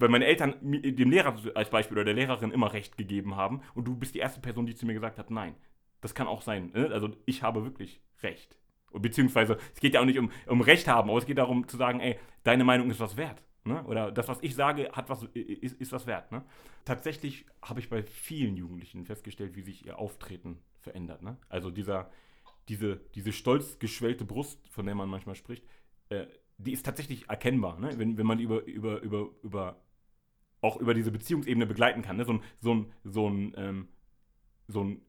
[0.00, 3.84] weil meine Eltern dem Lehrer als Beispiel oder der Lehrerin immer Recht gegeben haben und
[3.84, 5.56] du bist die erste Person, die zu mir gesagt hat, nein,
[6.00, 6.70] das kann auch sein.
[6.72, 6.90] Ne?
[6.92, 8.56] Also ich habe wirklich Recht.
[8.92, 11.76] Beziehungsweise, es geht ja auch nicht um, um Recht haben, aber es geht darum zu
[11.76, 13.42] sagen, ey, deine Meinung ist was wert.
[13.68, 13.84] Ne?
[13.84, 16.32] Oder das, was ich sage, hat was, ist, ist was wert.
[16.32, 16.44] Ne?
[16.84, 21.22] Tatsächlich habe ich bei vielen Jugendlichen festgestellt, wie sich ihr Auftreten verändert.
[21.22, 21.36] Ne?
[21.48, 22.10] Also dieser,
[22.68, 25.64] diese, diese stolz geschwellte Brust, von der man manchmal spricht,
[26.08, 27.96] äh, die ist tatsächlich erkennbar, ne?
[27.98, 29.76] wenn, wenn man über, über, über, über
[30.60, 32.16] auch über diese Beziehungsebene begleiten kann.
[32.16, 32.24] Ne?
[32.24, 33.88] So ein, so ein, so ein, ähm,
[34.66, 35.02] so ein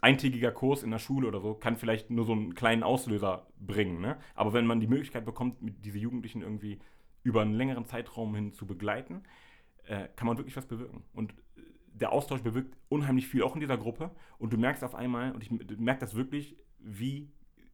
[0.00, 4.00] eintägiger Kurs in der Schule oder so kann vielleicht nur so einen kleinen Auslöser bringen.
[4.00, 4.18] Ne?
[4.34, 6.80] Aber wenn man die Möglichkeit bekommt, diese Jugendlichen irgendwie
[7.22, 9.22] über einen längeren Zeitraum hin zu begleiten,
[9.84, 11.04] äh, kann man wirklich was bewirken.
[11.12, 11.62] Und äh,
[11.94, 14.10] der Austausch bewirkt unheimlich viel, auch in dieser Gruppe.
[14.38, 17.30] Und du merkst auf einmal, und ich merke das wirklich, wie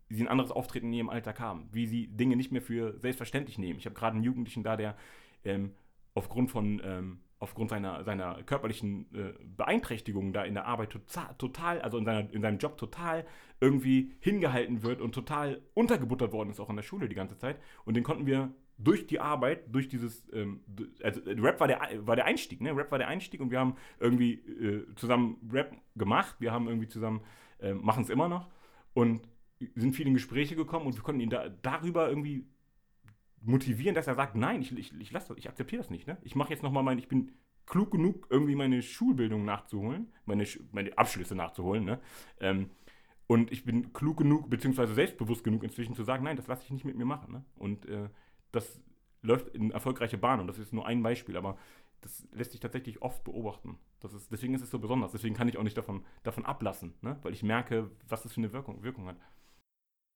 [0.08, 3.58] sie ein anderes Auftreten in ihrem Alltag haben, wie sie Dinge nicht mehr für selbstverständlich
[3.58, 3.78] nehmen.
[3.78, 4.96] Ich habe gerade einen Jugendlichen da, der
[5.44, 5.74] ähm,
[6.14, 11.80] aufgrund von ähm, aufgrund seiner, seiner körperlichen äh, Beeinträchtigungen da in der Arbeit total, total
[11.80, 13.24] also in, seiner, in seinem Job total
[13.60, 17.60] irgendwie hingehalten wird und total untergebuttert worden ist, auch in der Schule die ganze Zeit.
[17.84, 20.60] Und den konnten wir durch die Arbeit, durch dieses, ähm,
[21.02, 22.74] also Rap war der, war der Einstieg, ne?
[22.74, 26.88] Rap war der Einstieg und wir haben irgendwie äh, zusammen Rap gemacht, wir haben irgendwie
[26.88, 27.20] zusammen,
[27.58, 28.48] äh, machen es immer noch
[28.94, 29.28] und
[29.74, 32.46] sind viele in Gespräche gekommen und wir konnten ihn da, darüber irgendwie
[33.42, 36.06] motivieren, dass er sagt, nein, ich, ich, ich lasse ich akzeptiere das nicht.
[36.06, 36.16] Ne?
[36.22, 37.32] Ich mache jetzt nochmal mein, ich bin
[37.66, 41.84] klug genug, irgendwie meine Schulbildung nachzuholen, meine, meine Abschlüsse nachzuholen.
[41.84, 42.00] Ne?
[42.40, 42.70] Ähm,
[43.26, 46.70] und ich bin klug genug, beziehungsweise selbstbewusst genug inzwischen zu sagen, nein, das lasse ich
[46.70, 47.32] nicht mit mir machen.
[47.32, 47.44] Ne?
[47.56, 48.08] Und äh,
[48.52, 48.80] das
[49.22, 51.58] läuft in erfolgreiche Bahn und das ist nur ein Beispiel, aber
[52.00, 53.78] das lässt sich tatsächlich oft beobachten.
[54.00, 55.12] Das ist, deswegen ist es so besonders.
[55.12, 57.18] Deswegen kann ich auch nicht davon, davon ablassen, ne?
[57.22, 59.16] weil ich merke, was das für eine Wirkung, Wirkung hat.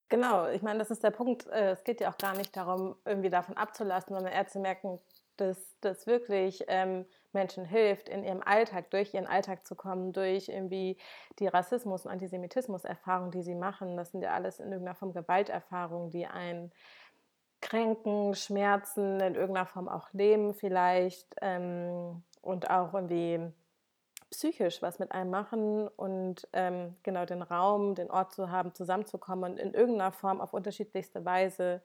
[0.08, 1.46] Genau, ich meine, das ist der Punkt.
[1.46, 5.00] Äh, es geht ja auch gar nicht darum, irgendwie davon abzulassen, sondern eher zu merken,
[5.38, 10.48] dass das wirklich ähm, Menschen hilft, in ihrem Alltag, durch ihren Alltag zu kommen, durch
[10.48, 10.98] irgendwie
[11.38, 13.96] die Rassismus- und Antisemitismus-Erfahrungen, die sie machen.
[13.96, 16.72] Das sind ja alles in irgendeiner Form Gewalterfahrungen, die einen
[17.62, 23.40] kränken, schmerzen, in irgendeiner Form auch leben vielleicht ähm, und auch irgendwie
[24.30, 29.52] psychisch was mit einem machen und ähm, genau den Raum, den Ort zu haben, zusammenzukommen
[29.52, 31.82] und in irgendeiner Form auf unterschiedlichste Weise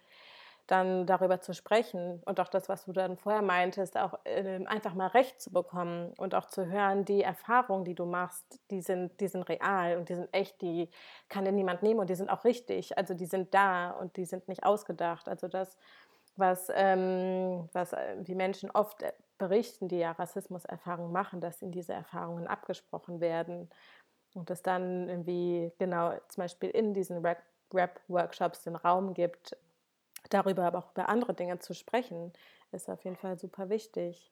[0.68, 4.94] dann darüber zu sprechen und auch das, was du dann vorher meintest, auch äh, einfach
[4.94, 9.20] mal recht zu bekommen und auch zu hören, die Erfahrungen, die du machst, die sind,
[9.22, 10.90] die sind real und die sind echt, die
[11.30, 14.26] kann dir niemand nehmen und die sind auch richtig, also die sind da und die
[14.26, 15.30] sind nicht ausgedacht.
[15.30, 15.78] Also das,
[16.36, 21.72] was, ähm, was äh, die Menschen oft äh, berichten, die ja Rassismuserfahrungen machen, dass ihnen
[21.72, 23.70] diese Erfahrungen abgesprochen werden
[24.34, 27.26] und es dann irgendwie genau zum Beispiel in diesen
[27.74, 29.56] Rap-Workshops den Raum gibt,
[30.34, 32.34] darüber aber auch über andere Dinge zu sprechen,
[32.72, 34.32] ist auf jeden Fall super wichtig.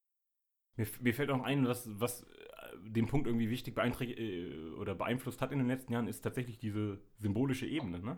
[0.75, 2.25] Mir, mir fällt auch ein, was, was äh,
[2.81, 6.99] den Punkt irgendwie wichtig äh, oder beeinflusst hat in den letzten Jahren, ist tatsächlich diese
[7.17, 7.99] symbolische Ebene.
[7.99, 8.17] Ne?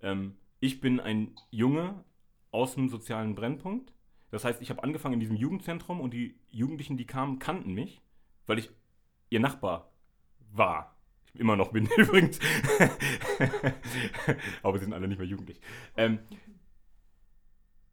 [0.00, 2.04] Ähm, ich bin ein Junge
[2.50, 3.92] aus dem sozialen Brennpunkt
[4.30, 8.02] das heißt, ich habe angefangen in diesem Jugendzentrum und die Jugendlichen, die kamen, kannten mich,
[8.46, 8.70] weil ich
[9.30, 9.92] ihr Nachbar
[10.52, 10.96] war.
[11.32, 12.38] Ich immer noch bin übrigens.
[14.62, 15.60] Aber sie sind alle nicht mehr jugendlich.
[15.96, 16.18] Ähm,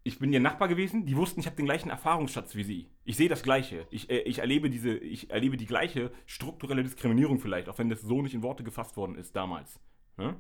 [0.04, 2.90] ich bin ihr Nachbar gewesen, die wussten, ich habe den gleichen Erfahrungsschatz wie sie.
[3.06, 3.88] Ich sehe das Gleiche.
[3.90, 8.02] Ich, äh, ich, erlebe diese, ich erlebe die gleiche strukturelle Diskriminierung vielleicht, auch wenn das
[8.02, 9.80] so nicht in Worte gefasst worden ist damals.
[10.18, 10.36] Ne?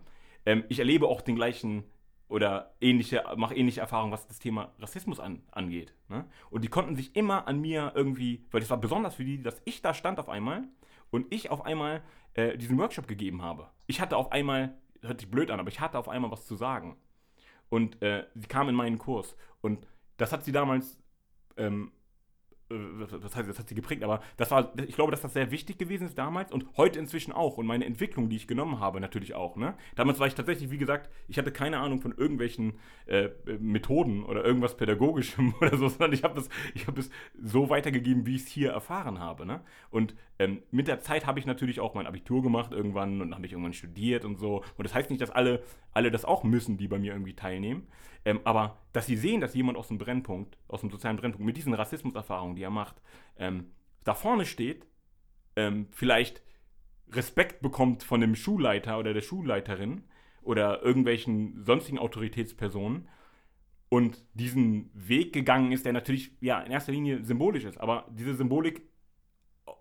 [0.45, 1.84] Ähm, ich erlebe auch den gleichen
[2.28, 5.93] oder ähnliche, mache ähnliche Erfahrungen, was das Thema Rassismus an, angeht.
[6.10, 6.26] Ne?
[6.49, 9.62] Und die konnten sich immer an mir irgendwie, weil das war besonders für die, dass
[9.65, 10.67] ich da stand auf einmal
[11.10, 13.69] und ich auf einmal äh, diesen Workshop gegeben habe.
[13.88, 16.56] Ich hatte auf einmal, hört sich blöd an, aber ich hatte auf einmal was zu
[16.56, 16.97] sagen.
[17.69, 19.36] Und äh, sie kam in meinen Kurs.
[19.62, 20.97] Und das hat sie damals
[21.58, 21.91] ähm,
[22.69, 25.78] das heißt, das hat sie geprägt, aber das war, ich glaube, dass das sehr wichtig
[25.78, 29.34] gewesen ist damals und heute inzwischen auch und meine Entwicklung, die ich genommen habe, natürlich
[29.34, 29.56] auch.
[29.56, 29.76] Ne?
[29.95, 32.73] Damals war ich tatsächlich, wie gesagt, ich hatte keine Ahnung von irgendwelchen
[33.06, 36.49] äh, Methoden oder irgendwas Pädagogischem oder so, sondern ich habe es
[36.88, 36.97] hab
[37.41, 39.45] so weitergegeben, wie ich es hier erfahren habe.
[39.45, 39.62] Ne?
[39.89, 43.45] Und ähm, mit der Zeit habe ich natürlich auch mein Abitur gemacht irgendwann und habe
[43.45, 44.63] ich irgendwann studiert und so.
[44.78, 47.88] Und das heißt nicht, dass alle, alle das auch müssen, die bei mir irgendwie teilnehmen.
[48.25, 51.57] Ähm, aber dass sie sehen, dass jemand aus dem Brennpunkt, aus dem sozialen Brennpunkt, mit
[51.57, 53.01] diesen Rassismuserfahrungen, die er macht,
[53.38, 53.71] ähm,
[54.03, 54.88] da vorne steht,
[55.55, 56.41] ähm, vielleicht
[57.12, 60.03] Respekt bekommt von dem Schulleiter oder der Schulleiterin
[60.41, 63.07] oder irgendwelchen sonstigen Autoritätspersonen
[63.89, 68.33] und diesen Weg gegangen ist, der natürlich ja in erster Linie symbolisch ist, aber diese
[68.33, 68.81] Symbolik,
[69.67, 69.71] äh,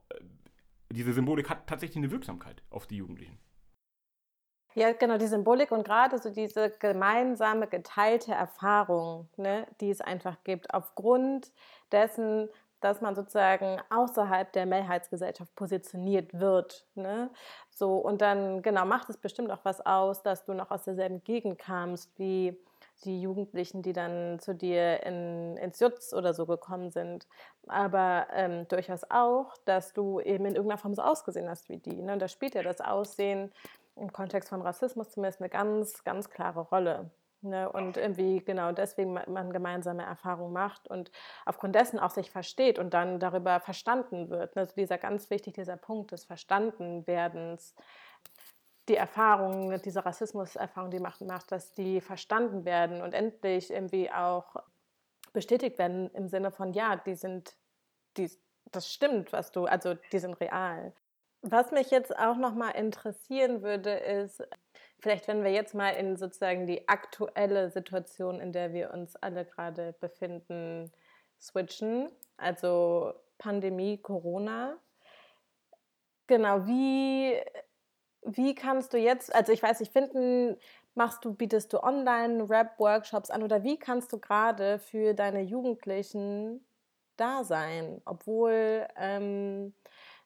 [0.91, 3.39] diese Symbolik hat tatsächlich eine Wirksamkeit auf die Jugendlichen.
[4.75, 10.37] Ja, genau, die Symbolik und gerade so diese gemeinsame, geteilte Erfahrung, ne, die es einfach
[10.45, 11.53] gibt, aufgrund
[11.91, 12.49] dessen,
[12.81, 16.87] dass man sozusagen außerhalb der Mehrheitsgesellschaft positioniert wird.
[16.95, 17.31] Ne?
[17.71, 21.23] So, und dann, genau, macht es bestimmt auch was aus, dass du noch aus derselben
[21.23, 22.59] Gegend kamst wie
[23.05, 27.27] die Jugendlichen, die dann zu dir in, ins Jutz oder so gekommen sind.
[27.67, 32.01] Aber ähm, durchaus auch, dass du eben in irgendeiner Form so ausgesehen hast wie die.
[32.03, 32.13] Ne?
[32.13, 33.53] Und da spielt ja das Aussehen
[33.97, 37.11] im Kontext von Rassismus zumindest eine ganz, ganz klare Rolle.
[37.43, 37.71] Ne?
[37.71, 41.11] Und irgendwie genau deswegen man gemeinsame Erfahrungen macht und
[41.45, 44.57] aufgrund dessen auch sich versteht und dann darüber verstanden wird.
[44.57, 47.75] Also dieser ganz wichtig, dieser Punkt des Verstandenwerdens,
[48.89, 54.57] die Erfahrung, diese Rassismuserfahrung, die macht, macht, dass die verstanden werden und endlich irgendwie auch
[55.33, 57.57] bestätigt werden im Sinne von, ja, die sind,
[58.17, 58.31] die,
[58.71, 60.93] das stimmt, was du, also die sind real.
[61.43, 64.43] Was mich jetzt auch noch mal interessieren würde, ist,
[65.01, 69.45] vielleicht wenn wir jetzt mal in sozusagen die aktuelle Situation, in der wir uns alle
[69.45, 70.93] gerade befinden,
[71.41, 74.77] switchen, also Pandemie, Corona.
[76.29, 77.37] Genau, wie,
[78.23, 80.57] wie kannst du jetzt, also ich weiß nicht, finden,
[80.95, 86.65] machst du, bietest du Online-Rap-Workshops an oder wie kannst du gerade für deine Jugendlichen
[87.17, 89.75] da sein, obwohl ähm,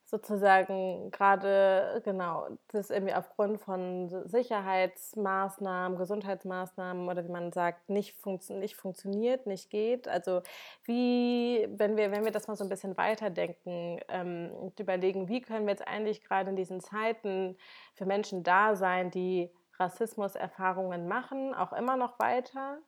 [0.07, 8.57] sozusagen gerade, genau, das irgendwie aufgrund von Sicherheitsmaßnahmen, Gesundheitsmaßnahmen oder wie man sagt, nicht, funktio
[8.57, 10.07] nicht funktioniert, nicht geht.
[10.07, 10.43] Also
[10.85, 15.41] wie, wenn wir, wenn wir das mal so ein bisschen weiterdenken ähm, und überlegen, wie
[15.41, 17.57] können wir jetzt eigentlich gerade in diesen Zeiten
[17.95, 22.79] für Menschen da sein, die Rassismuserfahrungen machen, auch immer noch weiter,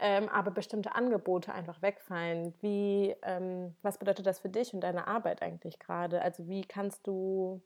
[0.00, 2.54] ähm, aber bestimmte Angebote einfach wegfallen.
[2.60, 6.22] Wie, ähm, was bedeutet das für dich und deine Arbeit eigentlich gerade?
[6.22, 7.60] Also wie kannst du,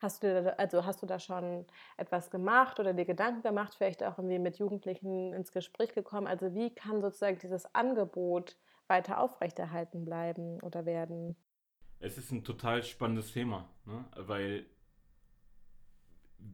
[0.00, 1.66] hast du, da, also hast du da schon
[1.96, 6.28] etwas gemacht oder dir Gedanken gemacht, vielleicht auch irgendwie mit Jugendlichen ins Gespräch gekommen?
[6.28, 11.34] Also wie kann sozusagen dieses Angebot weiter aufrechterhalten bleiben oder werden?
[11.98, 14.04] Es ist ein total spannendes Thema, ne?
[14.16, 14.66] weil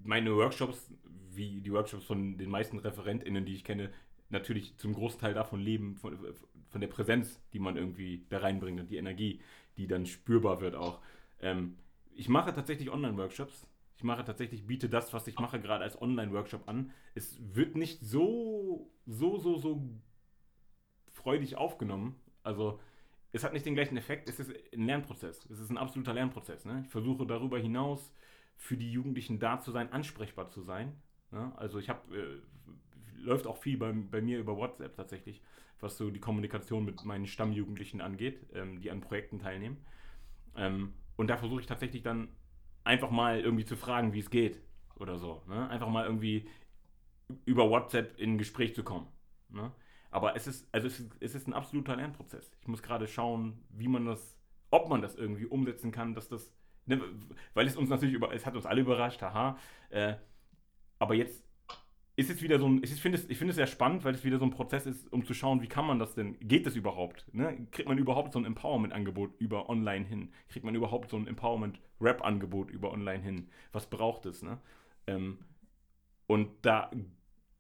[0.02, 3.92] meine Workshops, wie die Workshops von den meisten ReferentInnen, die ich kenne,
[4.28, 6.18] natürlich zum Großteil davon leben, von,
[6.68, 9.40] von der Präsenz, die man irgendwie da reinbringt und die Energie,
[9.76, 11.00] die dann spürbar wird auch.
[11.40, 11.76] Ähm,
[12.14, 13.68] ich mache tatsächlich Online-Workshops.
[13.96, 16.92] Ich mache tatsächlich, biete das, was ich mache, gerade als Online-Workshop an.
[17.14, 19.88] Es wird nicht so, so, so, so
[21.12, 22.16] freudig aufgenommen.
[22.42, 22.80] Also
[23.32, 24.28] es hat nicht den gleichen Effekt.
[24.28, 25.46] Es ist ein Lernprozess.
[25.50, 26.64] Es ist ein absoluter Lernprozess.
[26.64, 26.82] Ne?
[26.84, 28.12] Ich versuche darüber hinaus
[28.56, 30.94] für die Jugendlichen da zu sein, ansprechbar zu sein.
[31.30, 31.52] Ne?
[31.56, 32.40] Also ich habe äh,
[33.18, 35.42] läuft auch viel bei, bei mir über WhatsApp tatsächlich,
[35.80, 39.78] was so die Kommunikation mit meinen Stammjugendlichen angeht, ähm, die an Projekten teilnehmen.
[40.56, 42.28] Ähm, und da versuche ich tatsächlich dann
[42.84, 44.60] einfach mal irgendwie zu fragen, wie es geht
[44.96, 45.42] oder so.
[45.48, 45.68] Ne?
[45.68, 46.48] Einfach mal irgendwie
[47.44, 49.08] über WhatsApp in ein Gespräch zu kommen.
[49.48, 49.72] Ne?
[50.10, 52.50] Aber es ist, also es ist, es ist ein absoluter Lernprozess.
[52.60, 54.38] Ich muss gerade schauen, wie man das,
[54.70, 56.52] ob man das irgendwie umsetzen kann, dass das,
[56.86, 57.00] ne,
[57.54, 59.58] weil es uns natürlich über, es hat uns alle überrascht, haha.
[59.90, 60.14] Äh,
[60.98, 61.45] aber jetzt
[62.16, 64.24] ist es wieder so ein, ich finde es, ich finde es sehr spannend, weil es
[64.24, 66.74] wieder so ein Prozess ist, um zu schauen, wie kann man das denn, geht das
[66.74, 67.26] überhaupt?
[67.34, 67.66] Ne?
[67.70, 70.32] Kriegt man überhaupt so ein Empowerment-Angebot über online hin?
[70.48, 73.48] Kriegt man überhaupt so ein Empowerment-Rap-Angebot über online hin?
[73.72, 74.42] Was braucht es?
[74.42, 74.58] Ne?
[75.06, 75.38] Ähm,
[76.26, 76.90] und da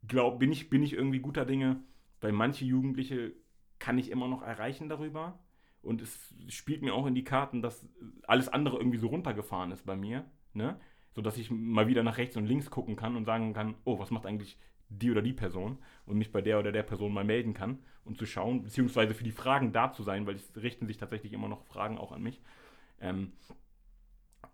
[0.08, 1.82] glaub, bin, ich, bin ich irgendwie guter Dinge,
[2.22, 3.34] weil manche Jugendliche
[3.78, 5.38] kann ich immer noch erreichen darüber.
[5.82, 7.86] Und es spielt mir auch in die Karten, dass
[8.26, 10.24] alles andere irgendwie so runtergefahren ist bei mir.
[10.54, 10.80] Ne?
[11.16, 14.10] Sodass ich mal wieder nach rechts und links gucken kann und sagen kann, oh, was
[14.10, 14.58] macht eigentlich
[14.90, 18.18] die oder die Person und mich bei der oder der Person mal melden kann und
[18.18, 21.48] zu schauen, beziehungsweise für die Fragen da zu sein, weil es richten sich tatsächlich immer
[21.48, 22.42] noch Fragen auch an mich.
[23.00, 23.32] Ähm,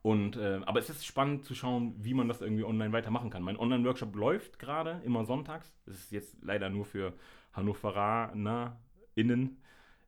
[0.03, 3.42] und, äh, aber es ist spannend zu schauen, wie man das irgendwie online weitermachen kann.
[3.42, 5.75] Mein Online-Workshop läuft gerade immer sonntags.
[5.85, 7.12] Das ist jetzt leider nur für
[7.55, 9.57] HannoveranerInnen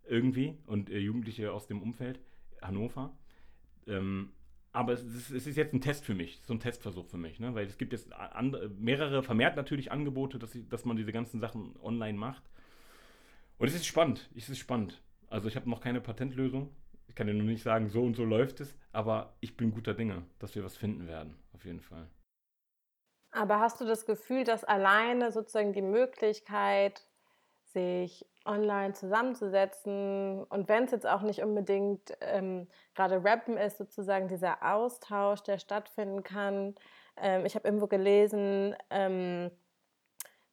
[0.08, 2.20] irgendwie und äh, Jugendliche aus dem Umfeld
[2.62, 3.12] Hannover.
[3.86, 4.30] Ähm,
[4.74, 7.38] aber es ist, es ist, jetzt ein Test für mich, so ein Testversuch für mich,
[7.38, 7.54] ne?
[7.54, 11.40] weil es gibt jetzt andere, mehrere, vermehrt natürlich Angebote, dass, ich, dass man diese ganzen
[11.40, 12.42] Sachen online macht.
[13.58, 15.00] Und es ist spannend, es ist spannend.
[15.30, 16.74] Also ich habe noch keine Patentlösung.
[17.06, 19.94] Ich kann dir nur nicht sagen, so und so läuft es, aber ich bin guter
[19.94, 22.08] Dinge, dass wir was finden werden, auf jeden Fall.
[23.30, 27.06] Aber hast du das Gefühl, dass alleine sozusagen die Möglichkeit,
[27.74, 34.28] sich online zusammenzusetzen und wenn es jetzt auch nicht unbedingt ähm, gerade Rappen ist, sozusagen
[34.28, 36.74] dieser Austausch, der stattfinden kann.
[37.16, 39.50] Ähm, ich habe irgendwo gelesen, ähm,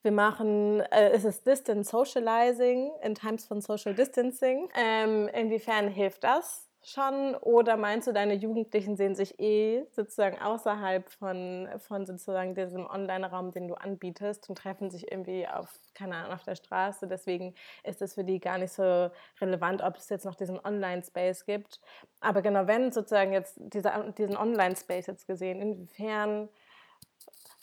[0.03, 4.69] wir machen, äh, es ist Distance Socializing in Times von Social Distancing.
[4.75, 6.70] Ähm, inwiefern hilft das?
[6.83, 12.87] Schon oder meinst du, deine Jugendlichen sehen sich eh sozusagen außerhalb von, von sozusagen diesem
[12.87, 17.07] Online-Raum, den du anbietest und treffen sich irgendwie auf, keine Ahnung, auf der Straße.
[17.07, 21.45] Deswegen ist es für die gar nicht so relevant, ob es jetzt noch diesen Online-Space
[21.45, 21.79] gibt.
[22.19, 26.49] Aber genau, wenn sozusagen jetzt dieser, diesen Online-Space jetzt gesehen, inwiefern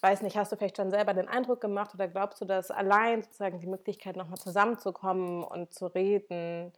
[0.01, 3.23] weiß nicht, hast du vielleicht schon selber den Eindruck gemacht oder glaubst du, dass allein
[3.23, 6.73] sozusagen die Möglichkeit, nochmal zusammenzukommen und zu reden,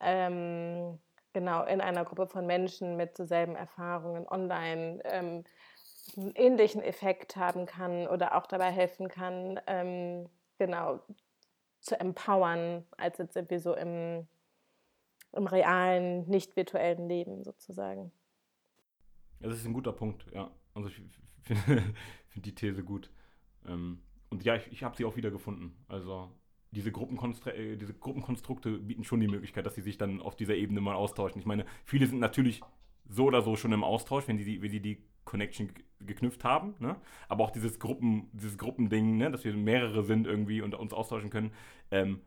[0.00, 0.98] ähm,
[1.32, 5.44] genau in einer Gruppe von Menschen mit selben Erfahrungen online ähm,
[6.16, 11.00] einen ähnlichen Effekt haben kann oder auch dabei helfen kann, ähm, genau
[11.80, 14.26] zu empowern, als jetzt irgendwie so im,
[15.32, 18.12] im realen, nicht virtuellen Leben sozusagen.
[19.40, 20.50] Das ist ein guter Punkt, ja.
[20.74, 20.94] Also ich
[21.42, 21.94] finde
[22.28, 23.10] find die These gut.
[23.66, 25.84] Ähm, und ja, ich, ich habe sie auch wieder gefunden.
[25.88, 26.30] Also
[26.72, 30.80] diese, äh, diese Gruppenkonstrukte bieten schon die Möglichkeit, dass sie sich dann auf dieser Ebene
[30.80, 31.38] mal austauschen.
[31.38, 32.60] Ich meine, viele sind natürlich
[33.08, 36.74] so oder so schon im Austausch, wenn sie, wenn sie die Connection geknüpft haben.
[36.78, 36.96] Ne?
[37.28, 39.30] Aber auch dieses Gruppen, dieses Gruppending, ne?
[39.30, 41.52] dass wir mehrere sind irgendwie und uns austauschen können,
[41.90, 42.20] ähm,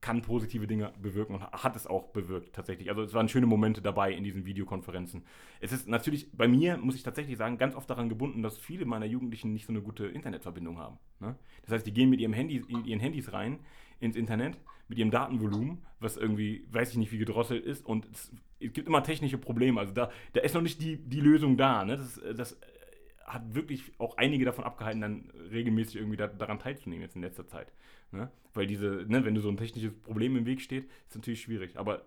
[0.00, 2.88] kann positive Dinge bewirken und hat es auch bewirkt tatsächlich.
[2.88, 5.24] Also es waren schöne Momente dabei in diesen Videokonferenzen.
[5.60, 8.84] Es ist natürlich bei mir, muss ich tatsächlich sagen, ganz oft daran gebunden, dass viele
[8.84, 10.98] meiner Jugendlichen nicht so eine gute Internetverbindung haben.
[11.18, 11.36] Ne?
[11.62, 13.58] Das heißt, die gehen mit ihrem Handy, in ihren Handys rein
[13.98, 14.56] ins Internet,
[14.86, 18.86] mit ihrem Datenvolumen, was irgendwie, weiß ich nicht, wie gedrosselt ist und es, es gibt
[18.86, 19.80] immer technische Probleme.
[19.80, 21.84] Also da, da ist noch nicht die, die Lösung da.
[21.84, 21.96] Ne?
[21.96, 22.58] Das, das
[23.28, 27.46] hat wirklich auch einige davon abgehalten, dann regelmäßig irgendwie da, daran teilzunehmen jetzt in letzter
[27.46, 27.72] Zeit.
[28.10, 28.30] Ne?
[28.54, 31.78] Weil diese, ne, wenn du so ein technisches Problem im Weg steht, ist natürlich schwierig.
[31.78, 32.06] Aber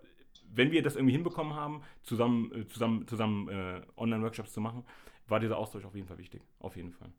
[0.54, 4.84] wenn wir das irgendwie hinbekommen haben, zusammen, äh, zusammen, zusammen äh, Online-Workshops zu machen,
[5.26, 6.42] war dieser Austausch auf jeden Fall wichtig.
[6.58, 7.10] Auf jeden Fall.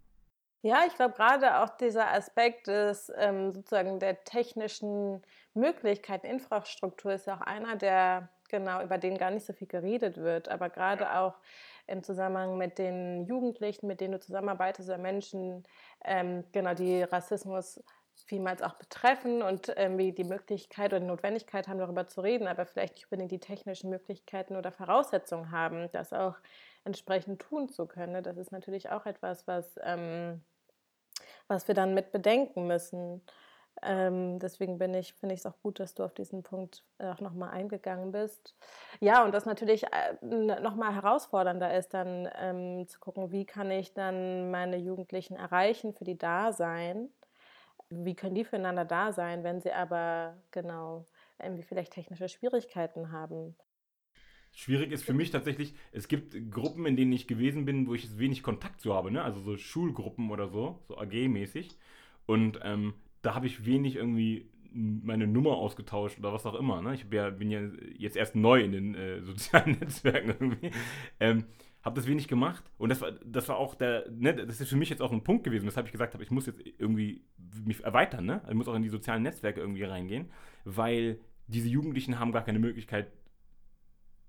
[0.62, 5.22] Ja, ich glaube gerade auch dieser Aspekt des ähm, sozusagen der technischen
[5.54, 10.18] Möglichkeiten, Infrastruktur ist ja auch einer, der genau über den gar nicht so viel geredet
[10.18, 11.34] wird, aber gerade auch
[11.88, 15.64] im Zusammenhang mit den Jugendlichen, mit denen du zusammenarbeitest, oder Menschen,
[16.04, 17.82] ähm, genau, die Rassismus
[18.26, 22.48] vielmals auch betreffen und irgendwie ähm, die Möglichkeit oder die Notwendigkeit haben, darüber zu reden,
[22.48, 26.36] aber vielleicht nicht unbedingt die technischen Möglichkeiten oder Voraussetzungen haben, das auch
[26.86, 28.24] entsprechend tun zu können.
[28.24, 30.42] Das ist natürlich auch etwas, was, ähm,
[31.48, 33.22] was wir dann mit bedenken müssen.
[33.82, 37.20] Ähm, deswegen bin ich, finde ich es auch gut, dass du auf diesen Punkt auch
[37.20, 38.56] nochmal eingegangen bist.
[39.00, 43.94] Ja, und das natürlich äh, nochmal herausfordernder ist, dann ähm, zu gucken, wie kann ich
[43.94, 47.10] dann meine Jugendlichen erreichen, für die da sein
[47.90, 51.06] wie können die füreinander da sein, wenn sie aber genau
[51.42, 53.56] irgendwie vielleicht technische Schwierigkeiten haben?
[54.56, 58.18] Schwierig ist für mich tatsächlich, es gibt Gruppen, in denen ich gewesen bin, wo ich
[58.20, 59.24] wenig Kontakt zu habe, ne?
[59.24, 61.78] also so Schulgruppen oder so, so AG-mäßig.
[62.26, 66.82] Und ähm, da habe ich wenig irgendwie meine Nummer ausgetauscht oder was auch immer.
[66.82, 66.96] Ne?
[66.96, 67.62] Ich ja, bin ja
[67.98, 70.72] jetzt erst neu in den äh, sozialen Netzwerken irgendwie.
[71.20, 71.46] Ähm,
[71.82, 74.78] habe das wenig gemacht und das war, das war auch der, ne, das ist für
[74.78, 77.26] mich jetzt auch ein Punkt gewesen, weshalb ich gesagt habe, ich muss jetzt irgendwie
[77.66, 78.42] mich erweitern, ne?
[78.48, 80.32] Ich muss auch in die sozialen Netzwerke irgendwie reingehen,
[80.64, 83.12] weil diese Jugendlichen haben gar keine Möglichkeit,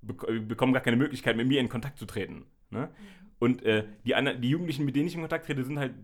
[0.03, 2.45] bekommen gar keine Möglichkeit, mit mir in Kontakt zu treten.
[2.71, 2.91] Ne?
[3.39, 5.95] Und äh, die, die Jugendlichen, mit denen ich in Kontakt trete, sind halt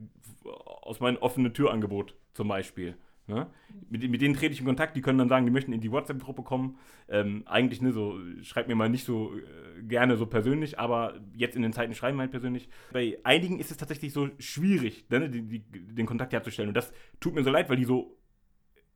[0.44, 2.96] aus meinem offenen Türangebot zum Beispiel.
[3.30, 3.46] Ne?
[3.88, 5.92] Mit, mit, denen trete ich in Kontakt, die können dann sagen, die möchten in die
[5.92, 6.78] WhatsApp-Gruppe kommen.
[7.08, 11.54] Ähm, eigentlich, ne, so, schreibt mir mal nicht so äh, gerne so persönlich, aber jetzt
[11.54, 12.68] in den Zeiten schreiben wir halt persönlich.
[12.92, 16.68] Bei einigen ist es tatsächlich so schwierig, ne, die, die, den Kontakt herzustellen.
[16.68, 18.16] Und das tut mir so leid, weil die so,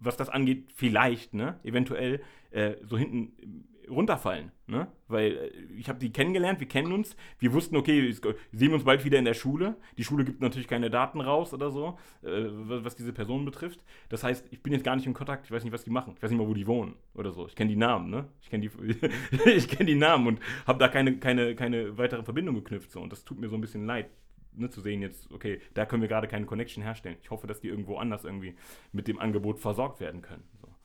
[0.00, 4.52] was das angeht, vielleicht, ne, eventuell äh, so hinten runterfallen.
[4.66, 4.88] Ne?
[5.08, 8.84] Weil äh, ich habe die kennengelernt, wir kennen uns, wir wussten, okay, wir sehen uns
[8.84, 9.76] bald wieder in der Schule.
[9.98, 13.84] Die Schule gibt natürlich keine Daten raus oder so, äh, was diese Person betrifft.
[14.08, 16.14] Das heißt, ich bin jetzt gar nicht in Kontakt, ich weiß nicht, was die machen.
[16.16, 17.46] Ich weiß nicht mal, wo die wohnen oder so.
[17.46, 18.28] Ich kenne die Namen, ne?
[18.40, 22.90] Ich kenne die, kenn die Namen und habe da keine, keine, keine weitere Verbindung geknüpft.
[22.90, 23.00] So.
[23.00, 24.10] Und das tut mir so ein bisschen leid.
[24.56, 27.16] Ne, zu sehen jetzt, okay, da können wir gerade keine Connection herstellen.
[27.20, 28.54] Ich hoffe, dass die irgendwo anders irgendwie
[28.92, 30.44] mit dem Angebot versorgt werden können.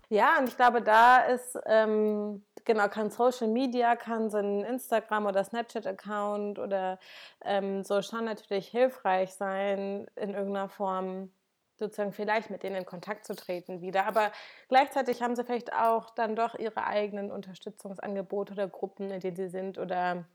[0.10, 5.28] Ja, und ich glaube, da ist, ähm, genau, kann Social Media, kann so ein Instagram-
[5.28, 6.98] oder Snapchat-Account oder
[7.45, 11.32] ähm, so schon natürlich hilfreich sein, in irgendeiner Form
[11.78, 14.06] sozusagen vielleicht mit denen in Kontakt zu treten wieder.
[14.06, 14.32] Aber
[14.67, 19.50] gleichzeitig haben sie vielleicht auch dann doch ihre eigenen Unterstützungsangebote oder Gruppen, in denen sie
[19.50, 20.26] sind oder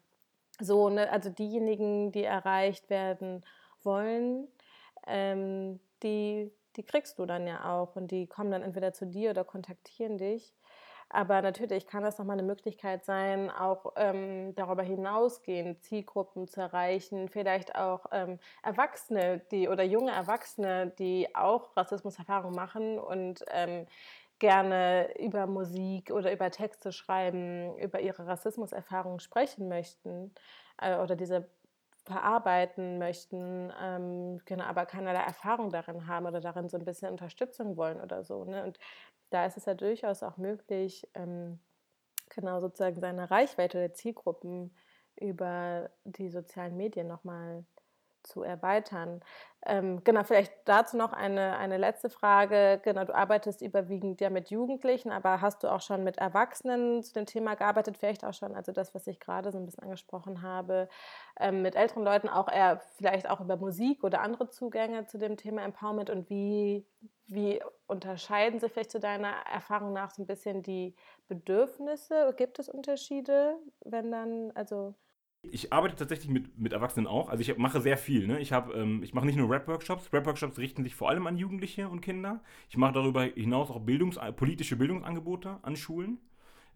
[0.61, 0.89] so.
[0.89, 1.11] Ne?
[1.11, 3.45] Also diejenigen, die erreicht werden
[3.83, 4.49] wollen,
[5.07, 9.31] ähm, die die kriegst du dann ja auch und die kommen dann entweder zu dir
[9.31, 10.55] oder kontaktieren dich.
[11.11, 17.29] Aber natürlich kann das nochmal eine Möglichkeit sein, auch ähm, darüber hinausgehend Zielgruppen zu erreichen,
[17.29, 23.87] vielleicht auch ähm, Erwachsene, die oder junge Erwachsene, die auch Rassismuserfahrungen machen und ähm,
[24.39, 30.35] gerne über Musik oder über Texte schreiben, über ihre Rassismuserfahrungen sprechen möchten
[30.79, 31.49] äh, oder diese
[32.05, 37.77] verarbeiten möchten, ähm, genau, aber keinerlei Erfahrung darin haben oder darin so ein bisschen Unterstützung
[37.77, 38.45] wollen oder so.
[38.45, 38.63] Ne?
[38.65, 38.79] Und
[39.31, 41.61] da ist es ja durchaus auch möglich, ähm,
[42.29, 44.77] genau sozusagen seine Reichweite der Zielgruppen
[45.17, 47.65] über die sozialen Medien nochmal
[48.25, 49.21] zu erweitern.
[49.67, 52.81] Ähm, genau, vielleicht dazu noch eine, eine letzte Frage.
[52.83, 57.15] Genau, du arbeitest überwiegend ja mit Jugendlichen, aber hast du auch schon mit Erwachsenen zu
[57.15, 57.97] dem Thema gearbeitet?
[57.97, 60.89] Vielleicht auch schon, also das, was ich gerade so ein bisschen angesprochen habe,
[61.41, 65.37] ähm, mit älteren Leuten auch eher vielleicht auch über Musik oder andere Zugänge zu dem
[65.39, 66.87] Thema Empowerment und wie,
[67.27, 70.95] wie unterscheiden sich vielleicht zu deiner Erfahrung nach so ein bisschen die
[71.29, 72.35] Bedürfnisse?
[72.37, 74.95] Gibt es Unterschiede, wenn dann, also
[75.51, 77.29] ich arbeite tatsächlich mit, mit Erwachsenen auch.
[77.29, 78.27] Also ich mache sehr viel.
[78.27, 78.41] Ne?
[78.41, 80.13] Ich, ähm, ich mache nicht nur Rap-Workshops.
[80.13, 82.43] Rap-Workshops richten sich vor allem an Jugendliche und Kinder.
[82.69, 86.19] Ich mache darüber hinaus auch Bildungs politische Bildungsangebote an Schulen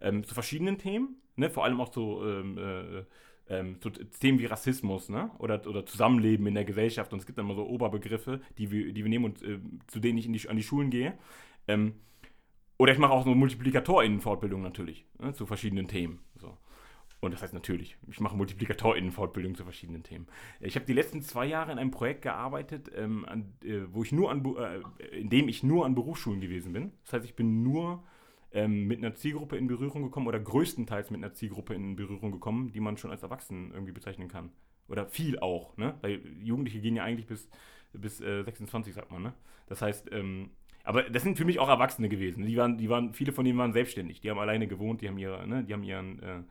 [0.01, 1.17] ähm, zu verschiedenen Themen.
[1.37, 1.51] Ne?
[1.51, 3.05] Vor allem auch zu, ähm, äh,
[3.49, 5.31] ähm, zu Themen wie Rassismus ne?
[5.39, 7.13] oder, oder Zusammenleben in der Gesellschaft.
[7.13, 10.01] Und es gibt dann immer so Oberbegriffe, die wir, die wir nehmen und äh, zu
[10.01, 11.15] denen ich die, an die Schulen gehe.
[11.67, 11.95] Ähm,
[12.79, 15.33] oder ich mache auch so MultiplikatorInnen-Fortbildung natürlich ne?
[15.33, 16.21] zu verschiedenen Themen.
[16.41, 16.57] So.
[17.21, 20.29] Und das heißt natürlich, ich mache MultiplikatorInnen-Fortbildung zu verschiedenen Themen.
[20.61, 24.13] Ich habe die letzten zwei Jahre in einem Projekt gearbeitet, ähm, an, äh, wo ich
[24.13, 26.93] nur an, äh, in dem ich nur an Berufsschulen gewesen bin.
[27.05, 28.05] Das heißt, ich bin nur
[28.53, 32.73] ähm, mit einer Zielgruppe in Berührung gekommen oder größtenteils mit einer Zielgruppe in Berührung gekommen,
[32.73, 34.51] die man schon als Erwachsenen irgendwie bezeichnen kann.
[34.89, 35.95] Oder viel auch, ne?
[36.01, 37.49] Weil Jugendliche gehen ja eigentlich bis,
[37.93, 39.35] bis äh, 26, sagt man, ne?
[39.67, 40.51] Das heißt, ähm,
[40.85, 42.47] aber das sind für mich auch Erwachsene gewesen.
[42.47, 44.23] Die waren, die waren, viele von denen waren selbstständig.
[44.23, 46.43] Die haben alleine gewohnt, die haben ihre, ne, die haben ihren, äh,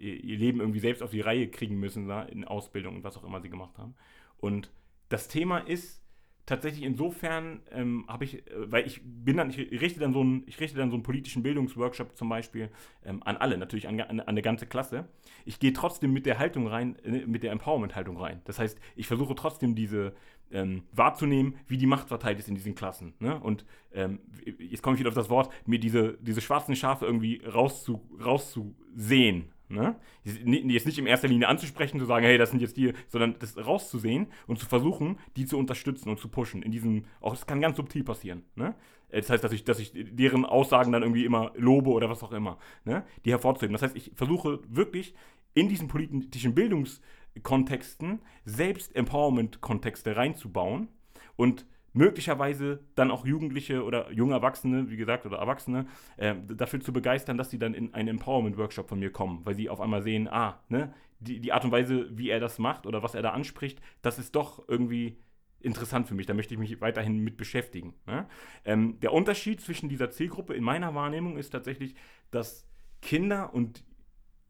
[0.00, 3.24] ihr Leben irgendwie selbst auf die Reihe kriegen müssen, da, in Ausbildung und was auch
[3.24, 3.94] immer sie gemacht haben.
[4.38, 4.70] Und
[5.08, 6.00] das Thema ist
[6.46, 10.42] tatsächlich insofern, ähm, habe ich, äh, weil ich bin dann, ich richte dann so einen,
[10.46, 12.70] ich richte dann so einen politischen Bildungsworkshop zum Beispiel
[13.04, 15.08] ähm, an alle, natürlich an, an, an eine ganze Klasse.
[15.44, 18.40] Ich gehe trotzdem mit der Haltung rein, äh, mit der Empowerment-Haltung rein.
[18.44, 20.12] Das heißt, ich versuche trotzdem diese
[20.50, 23.14] ähm, wahrzunehmen, wie die Macht verteilt ist in diesen Klassen.
[23.20, 23.38] Ne?
[23.38, 24.18] Und ähm,
[24.58, 29.52] jetzt komme ich wieder auf das Wort, mir diese, diese schwarzen Schafe irgendwie rauszu, rauszusehen.
[29.70, 29.94] Ne?
[30.24, 33.56] Jetzt nicht in erster Linie anzusprechen, zu sagen, hey, das sind jetzt die, sondern das
[33.56, 36.62] rauszusehen und zu versuchen, die zu unterstützen und zu pushen.
[36.62, 38.42] In diesem, auch das kann ganz subtil passieren.
[38.56, 38.74] Ne?
[39.10, 42.32] Das heißt, dass ich, dass ich deren Aussagen dann irgendwie immer lobe oder was auch
[42.32, 43.04] immer, ne?
[43.24, 43.72] die hervorzuheben.
[43.72, 45.14] Das heißt, ich versuche wirklich
[45.54, 50.88] in diesen politischen Bildungskontexten selbst Empowerment-Kontexte reinzubauen
[51.36, 56.92] und möglicherweise dann auch Jugendliche oder junge Erwachsene, wie gesagt, oder Erwachsene, äh, dafür zu
[56.92, 60.28] begeistern, dass sie dann in einen Empowerment-Workshop von mir kommen, weil sie auf einmal sehen,
[60.28, 63.30] ah, ne, die, die Art und Weise, wie er das macht oder was er da
[63.30, 65.18] anspricht, das ist doch irgendwie
[65.60, 67.94] interessant für mich, da möchte ich mich weiterhin mit beschäftigen.
[68.06, 68.26] Ne?
[68.64, 71.94] Ähm, der Unterschied zwischen dieser Zielgruppe in meiner Wahrnehmung ist tatsächlich,
[72.30, 72.66] dass
[73.02, 73.84] Kinder und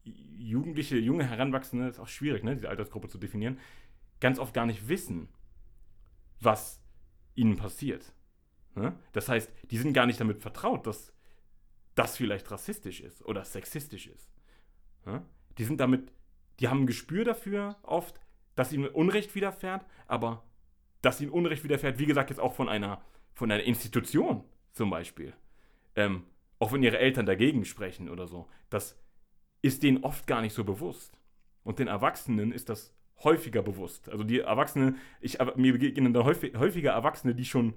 [0.03, 3.59] Jugendliche, junge Heranwachsende, ist auch schwierig, ne, diese Altersgruppe zu definieren,
[4.19, 5.27] ganz oft gar nicht wissen,
[6.39, 6.80] was
[7.35, 8.13] ihnen passiert.
[8.75, 8.97] Ne?
[9.11, 11.13] Das heißt, die sind gar nicht damit vertraut, dass
[11.95, 14.31] das vielleicht rassistisch ist oder sexistisch ist.
[15.05, 15.25] Ne?
[15.57, 16.11] Die sind damit,
[16.59, 18.19] die haben ein Gespür dafür oft,
[18.55, 20.43] dass ihnen Unrecht widerfährt, aber
[21.01, 23.01] dass ihnen Unrecht widerfährt, wie gesagt, jetzt auch von einer,
[23.33, 25.33] von einer Institution zum Beispiel.
[25.95, 26.25] Ähm,
[26.59, 28.47] auch wenn ihre Eltern dagegen sprechen oder so.
[28.69, 28.97] Das
[29.61, 31.19] ist denen oft gar nicht so bewusst.
[31.63, 32.93] Und den Erwachsenen ist das
[33.23, 34.09] häufiger bewusst.
[34.09, 37.73] Also die Erwachsenen, ich, mir begegnen da häufig, häufiger Erwachsene, die schon,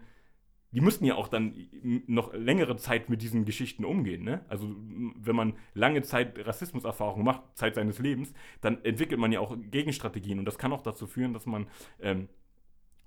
[0.70, 1.68] die müssten ja auch dann
[2.06, 4.24] noch längere Zeit mit diesen Geschichten umgehen.
[4.24, 4.44] Ne?
[4.48, 4.68] Also
[5.16, 10.38] wenn man lange Zeit Rassismuserfahrung macht, Zeit seines Lebens, dann entwickelt man ja auch Gegenstrategien
[10.38, 11.66] und das kann auch dazu führen, dass man,
[12.00, 12.28] ähm,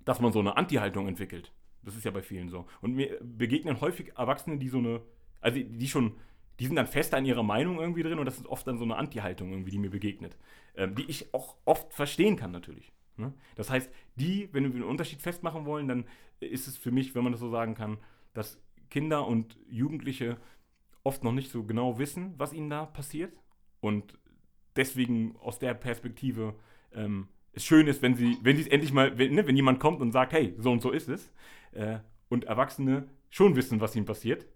[0.04, 1.52] dass man so eine Anti-Haltung entwickelt.
[1.82, 2.66] Das ist ja bei vielen so.
[2.80, 5.00] Und mir begegnen häufig Erwachsene, die so eine,
[5.40, 6.14] also die schon
[6.58, 8.84] die sind dann fest an ihrer Meinung irgendwie drin und das ist oft dann so
[8.84, 10.36] eine Anti-Haltung irgendwie, die mir begegnet.
[10.74, 12.92] Ähm, die ich auch oft verstehen kann natürlich.
[13.16, 13.32] Ne?
[13.56, 16.04] Das heißt, die, wenn wir einen Unterschied festmachen wollen, dann
[16.40, 17.98] ist es für mich, wenn man das so sagen kann,
[18.34, 20.36] dass Kinder und Jugendliche
[21.04, 23.40] oft noch nicht so genau wissen, was ihnen da passiert
[23.80, 24.18] und
[24.76, 26.54] deswegen aus der Perspektive
[26.92, 29.80] ähm, es schön ist, wenn sie, wenn sie es endlich mal, wenn, ne, wenn jemand
[29.80, 31.32] kommt und sagt, hey, so und so ist es,
[31.72, 31.98] äh,
[32.28, 34.46] und Erwachsene schon wissen, was ihnen passiert,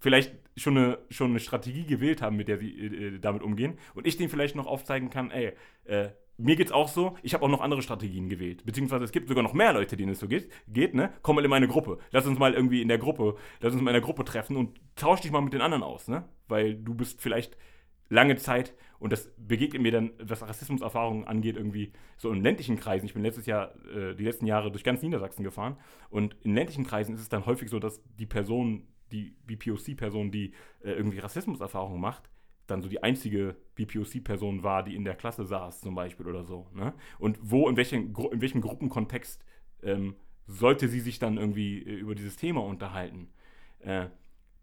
[0.00, 3.78] vielleicht schon eine, schon eine Strategie gewählt haben, mit der sie äh, damit umgehen.
[3.94, 5.52] Und ich denen vielleicht noch aufzeigen kann, ey,
[5.84, 8.64] äh, mir geht's auch so, ich habe auch noch andere Strategien gewählt.
[8.64, 11.12] Beziehungsweise es gibt sogar noch mehr Leute, denen es so geht, geht, ne?
[11.22, 11.98] Komm mal in meine Gruppe.
[12.12, 14.80] Lass uns mal irgendwie in der Gruppe, lass uns mal in der Gruppe treffen und
[14.96, 16.24] tausch dich mal mit den anderen aus, ne?
[16.48, 17.56] Weil du bist vielleicht
[18.08, 23.06] lange Zeit, und das begegnet mir dann, was Rassismuserfahrungen angeht, irgendwie so in ländlichen Kreisen.
[23.06, 25.78] Ich bin letztes Jahr, äh, die letzten Jahre durch ganz Niedersachsen gefahren
[26.10, 30.52] und in ländlichen Kreisen ist es dann häufig so, dass die Person, die BPOC-Person, die
[30.82, 32.30] äh, irgendwie Rassismuserfahrungen macht,
[32.66, 36.68] dann so die einzige BPOC-Person war, die in der Klasse saß, zum Beispiel oder so.
[36.72, 36.94] Ne?
[37.18, 39.44] Und wo, in, welchen, in welchem Gruppenkontext
[39.82, 43.28] ähm, sollte sie sich dann irgendwie äh, über dieses Thema unterhalten?
[43.80, 44.06] Äh,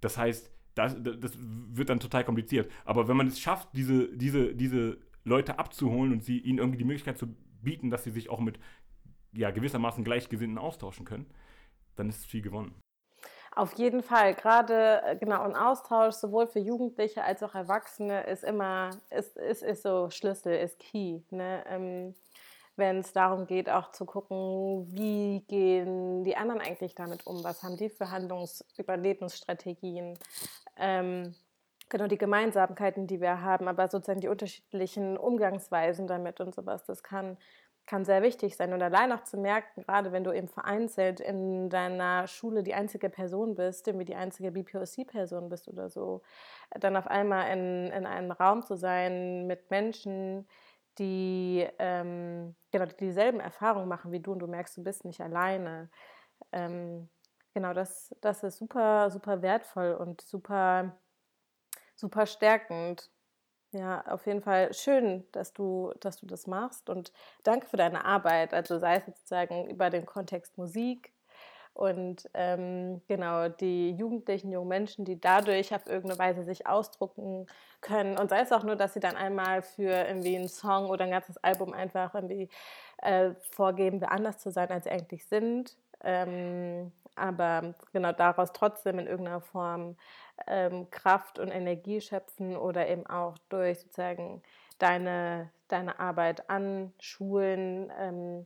[0.01, 2.71] das heißt, das, das wird dann total kompliziert.
[2.85, 6.85] Aber wenn man es schafft, diese, diese, diese Leute abzuholen und sie ihnen irgendwie die
[6.85, 8.59] Möglichkeit zu bieten, dass sie sich auch mit
[9.33, 11.25] ja, gewissermaßen Gleichgesinnten austauschen können,
[11.95, 12.75] dann ist viel gewonnen.
[13.57, 18.43] Auf jeden Fall, gerade äh, genau ein Austausch sowohl für Jugendliche als auch Erwachsene ist
[18.43, 21.21] immer, ist, ist, ist so Schlüssel, ist key.
[21.31, 21.63] Ne?
[21.67, 22.13] Ähm,
[22.75, 27.63] Wenn es darum geht, auch zu gucken, wie gehen die anderen eigentlich damit um, was
[27.63, 30.19] haben die für Handlungs-, Überlebensstrategien,
[30.77, 31.33] ähm,
[31.89, 37.01] genau die Gemeinsamkeiten, die wir haben, aber sozusagen die unterschiedlichen Umgangsweisen damit und sowas, das
[37.01, 37.37] kann
[37.87, 38.73] kann sehr wichtig sein.
[38.73, 43.09] Und allein auch zu merken, gerade wenn du eben vereinzelt in deiner Schule die einzige
[43.09, 46.21] Person bist, irgendwie die einzige BPOC-Person bist oder so,
[46.71, 50.47] dann auf einmal in, in einem Raum zu sein mit Menschen,
[50.99, 55.89] die ähm, genau dieselben Erfahrungen machen wie du und du merkst, du bist nicht alleine.
[56.51, 57.09] Ähm,
[57.53, 60.97] genau, das, das ist super, super wertvoll und super,
[61.95, 63.09] super stärkend.
[63.73, 67.11] Ja, auf jeden Fall schön, dass du, dass du das machst und
[67.43, 68.53] danke für deine Arbeit.
[68.53, 71.11] Also sei es sozusagen über den Kontext Musik
[71.73, 77.45] und ähm, genau die jugendlichen jungen Menschen, die dadurch auf irgendeine Weise sich ausdrucken
[77.81, 81.03] können und sei es auch nur, dass sie dann einmal für irgendwie einen Song oder
[81.05, 82.49] ein ganzes Album einfach irgendwie
[82.99, 85.77] äh, vorgeben, wer anders zu sein, als sie eigentlich sind.
[86.03, 89.97] Ähm, aber genau daraus trotzdem in irgendeiner Form
[90.45, 94.41] ähm, Kraft und Energie schöpfen oder eben auch durch sozusagen
[94.77, 98.45] deine, deine Arbeit an Schulen, ähm,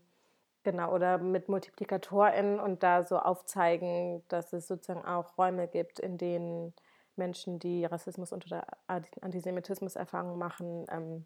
[0.63, 6.17] genau, oder mit MultiplikatorInnen und da so aufzeigen, dass es sozusagen auch Räume gibt, in
[6.17, 6.73] denen
[7.15, 11.25] Menschen, die Rassismus und oder Antisemitismus Erfahrungen machen, ähm,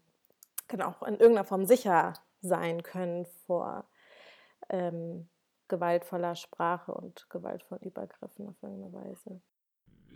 [0.68, 3.84] genau auch in irgendeiner Form sicher sein können vor
[4.68, 5.28] ähm,
[5.68, 9.40] gewaltvoller Sprache und gewaltvollen Übergriffen auf irgendeine Weise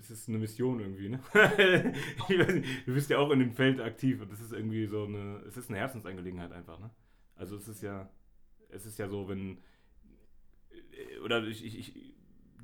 [0.01, 1.20] es ist eine Mission irgendwie, ne?
[2.86, 5.57] du bist ja auch in dem Feld aktiv und das ist irgendwie so eine, es
[5.57, 6.90] ist eine Herzensangelegenheit einfach, ne?
[7.36, 8.11] Also es ist ja,
[8.70, 9.59] es ist ja so, wenn,
[11.24, 12.14] oder ich, ich, ich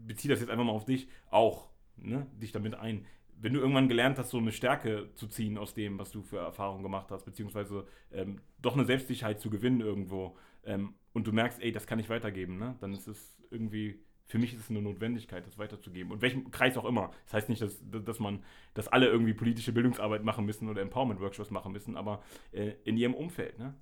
[0.06, 2.26] beziehe das jetzt einfach mal auf dich, auch, ne?
[2.40, 3.06] Dich damit ein.
[3.38, 6.38] Wenn du irgendwann gelernt hast, so eine Stärke zu ziehen aus dem, was du für
[6.38, 11.62] Erfahrungen gemacht hast, beziehungsweise ähm, doch eine Selbstsicherheit zu gewinnen irgendwo, ähm, und du merkst,
[11.62, 12.76] ey, das kann ich weitergeben, ne?
[12.80, 16.12] Dann ist es irgendwie für mich ist es eine Notwendigkeit, das weiterzugeben.
[16.12, 17.10] Und welchem Kreis auch immer.
[17.24, 18.42] Das heißt nicht, dass, dass man,
[18.74, 22.22] dass alle irgendwie politische Bildungsarbeit machen müssen oder Empowerment-Workshops machen müssen, aber
[22.52, 23.74] äh, in ihrem Umfeld, ne?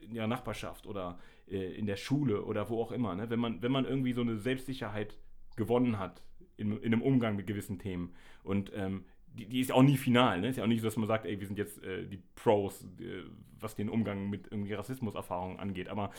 [0.00, 1.18] in ihrer Nachbarschaft oder
[1.48, 3.14] äh, in der Schule oder wo auch immer.
[3.14, 3.30] Ne?
[3.30, 5.18] Wenn, man, wenn man irgendwie so eine Selbstsicherheit
[5.56, 6.22] gewonnen hat
[6.56, 8.14] in, in einem Umgang mit gewissen Themen
[8.44, 10.40] und ähm, die, die, ist auch nie final.
[10.40, 10.48] Ne?
[10.48, 12.84] Ist ja auch nicht so, dass man sagt, ey, wir sind jetzt äh, die Pros,
[13.00, 13.22] äh,
[13.58, 15.88] was den Umgang mit irgendwie Rassismuserfahrungen angeht.
[15.88, 16.10] Aber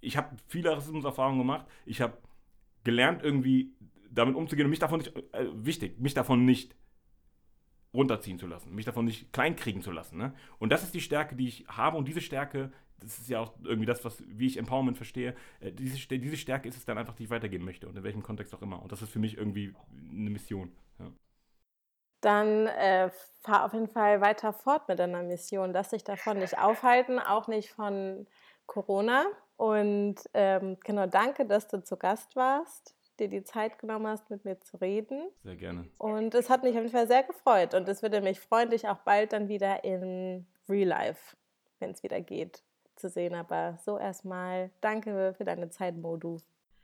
[0.00, 1.66] ich habe viele Rassismuserfahrungen gemacht.
[1.86, 2.18] Ich habe
[2.84, 3.74] gelernt, irgendwie
[4.10, 6.74] damit umzugehen und mich davon nicht, äh, wichtig, mich davon nicht
[7.94, 10.18] runterziehen zu lassen, mich davon nicht kleinkriegen zu lassen.
[10.18, 10.34] Ne?
[10.58, 13.52] Und das ist die Stärke, die ich habe und diese Stärke, das ist ja auch
[13.64, 17.14] irgendwie das, was, wie ich Empowerment verstehe, äh, diese, diese Stärke ist es dann einfach,
[17.14, 18.82] die ich weitergeben möchte und in welchem Kontext auch immer.
[18.82, 19.74] Und das ist für mich irgendwie
[20.10, 20.72] eine Mission.
[20.98, 21.10] Ja.
[22.22, 23.10] Dann äh,
[23.40, 25.72] fahr auf jeden Fall weiter fort mit deiner Mission.
[25.72, 28.26] Lass dich davon nicht aufhalten, auch nicht von
[28.66, 29.26] Corona.
[29.62, 34.44] Und ähm, genau, danke, dass du zu Gast warst dir die Zeit genommen hast, mit
[34.44, 35.28] mir zu reden.
[35.44, 35.86] Sehr gerne.
[35.98, 37.74] Und es hat mich auf jeden Fall sehr gefreut.
[37.74, 41.36] Und es würde mich freuen, dich auch bald dann wieder in Real Life,
[41.78, 42.62] wenn es wieder geht,
[42.96, 43.34] zu sehen.
[43.34, 46.38] Aber so erstmal danke für deine Zeit, Modu.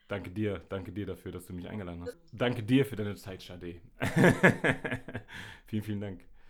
[0.06, 2.16] Danke dir, danke dir dafür, dass du mich eingeladen hast.
[2.32, 3.80] Danke dir für deine Zeit, Shade.
[5.66, 6.37] vielen, vielen Dank.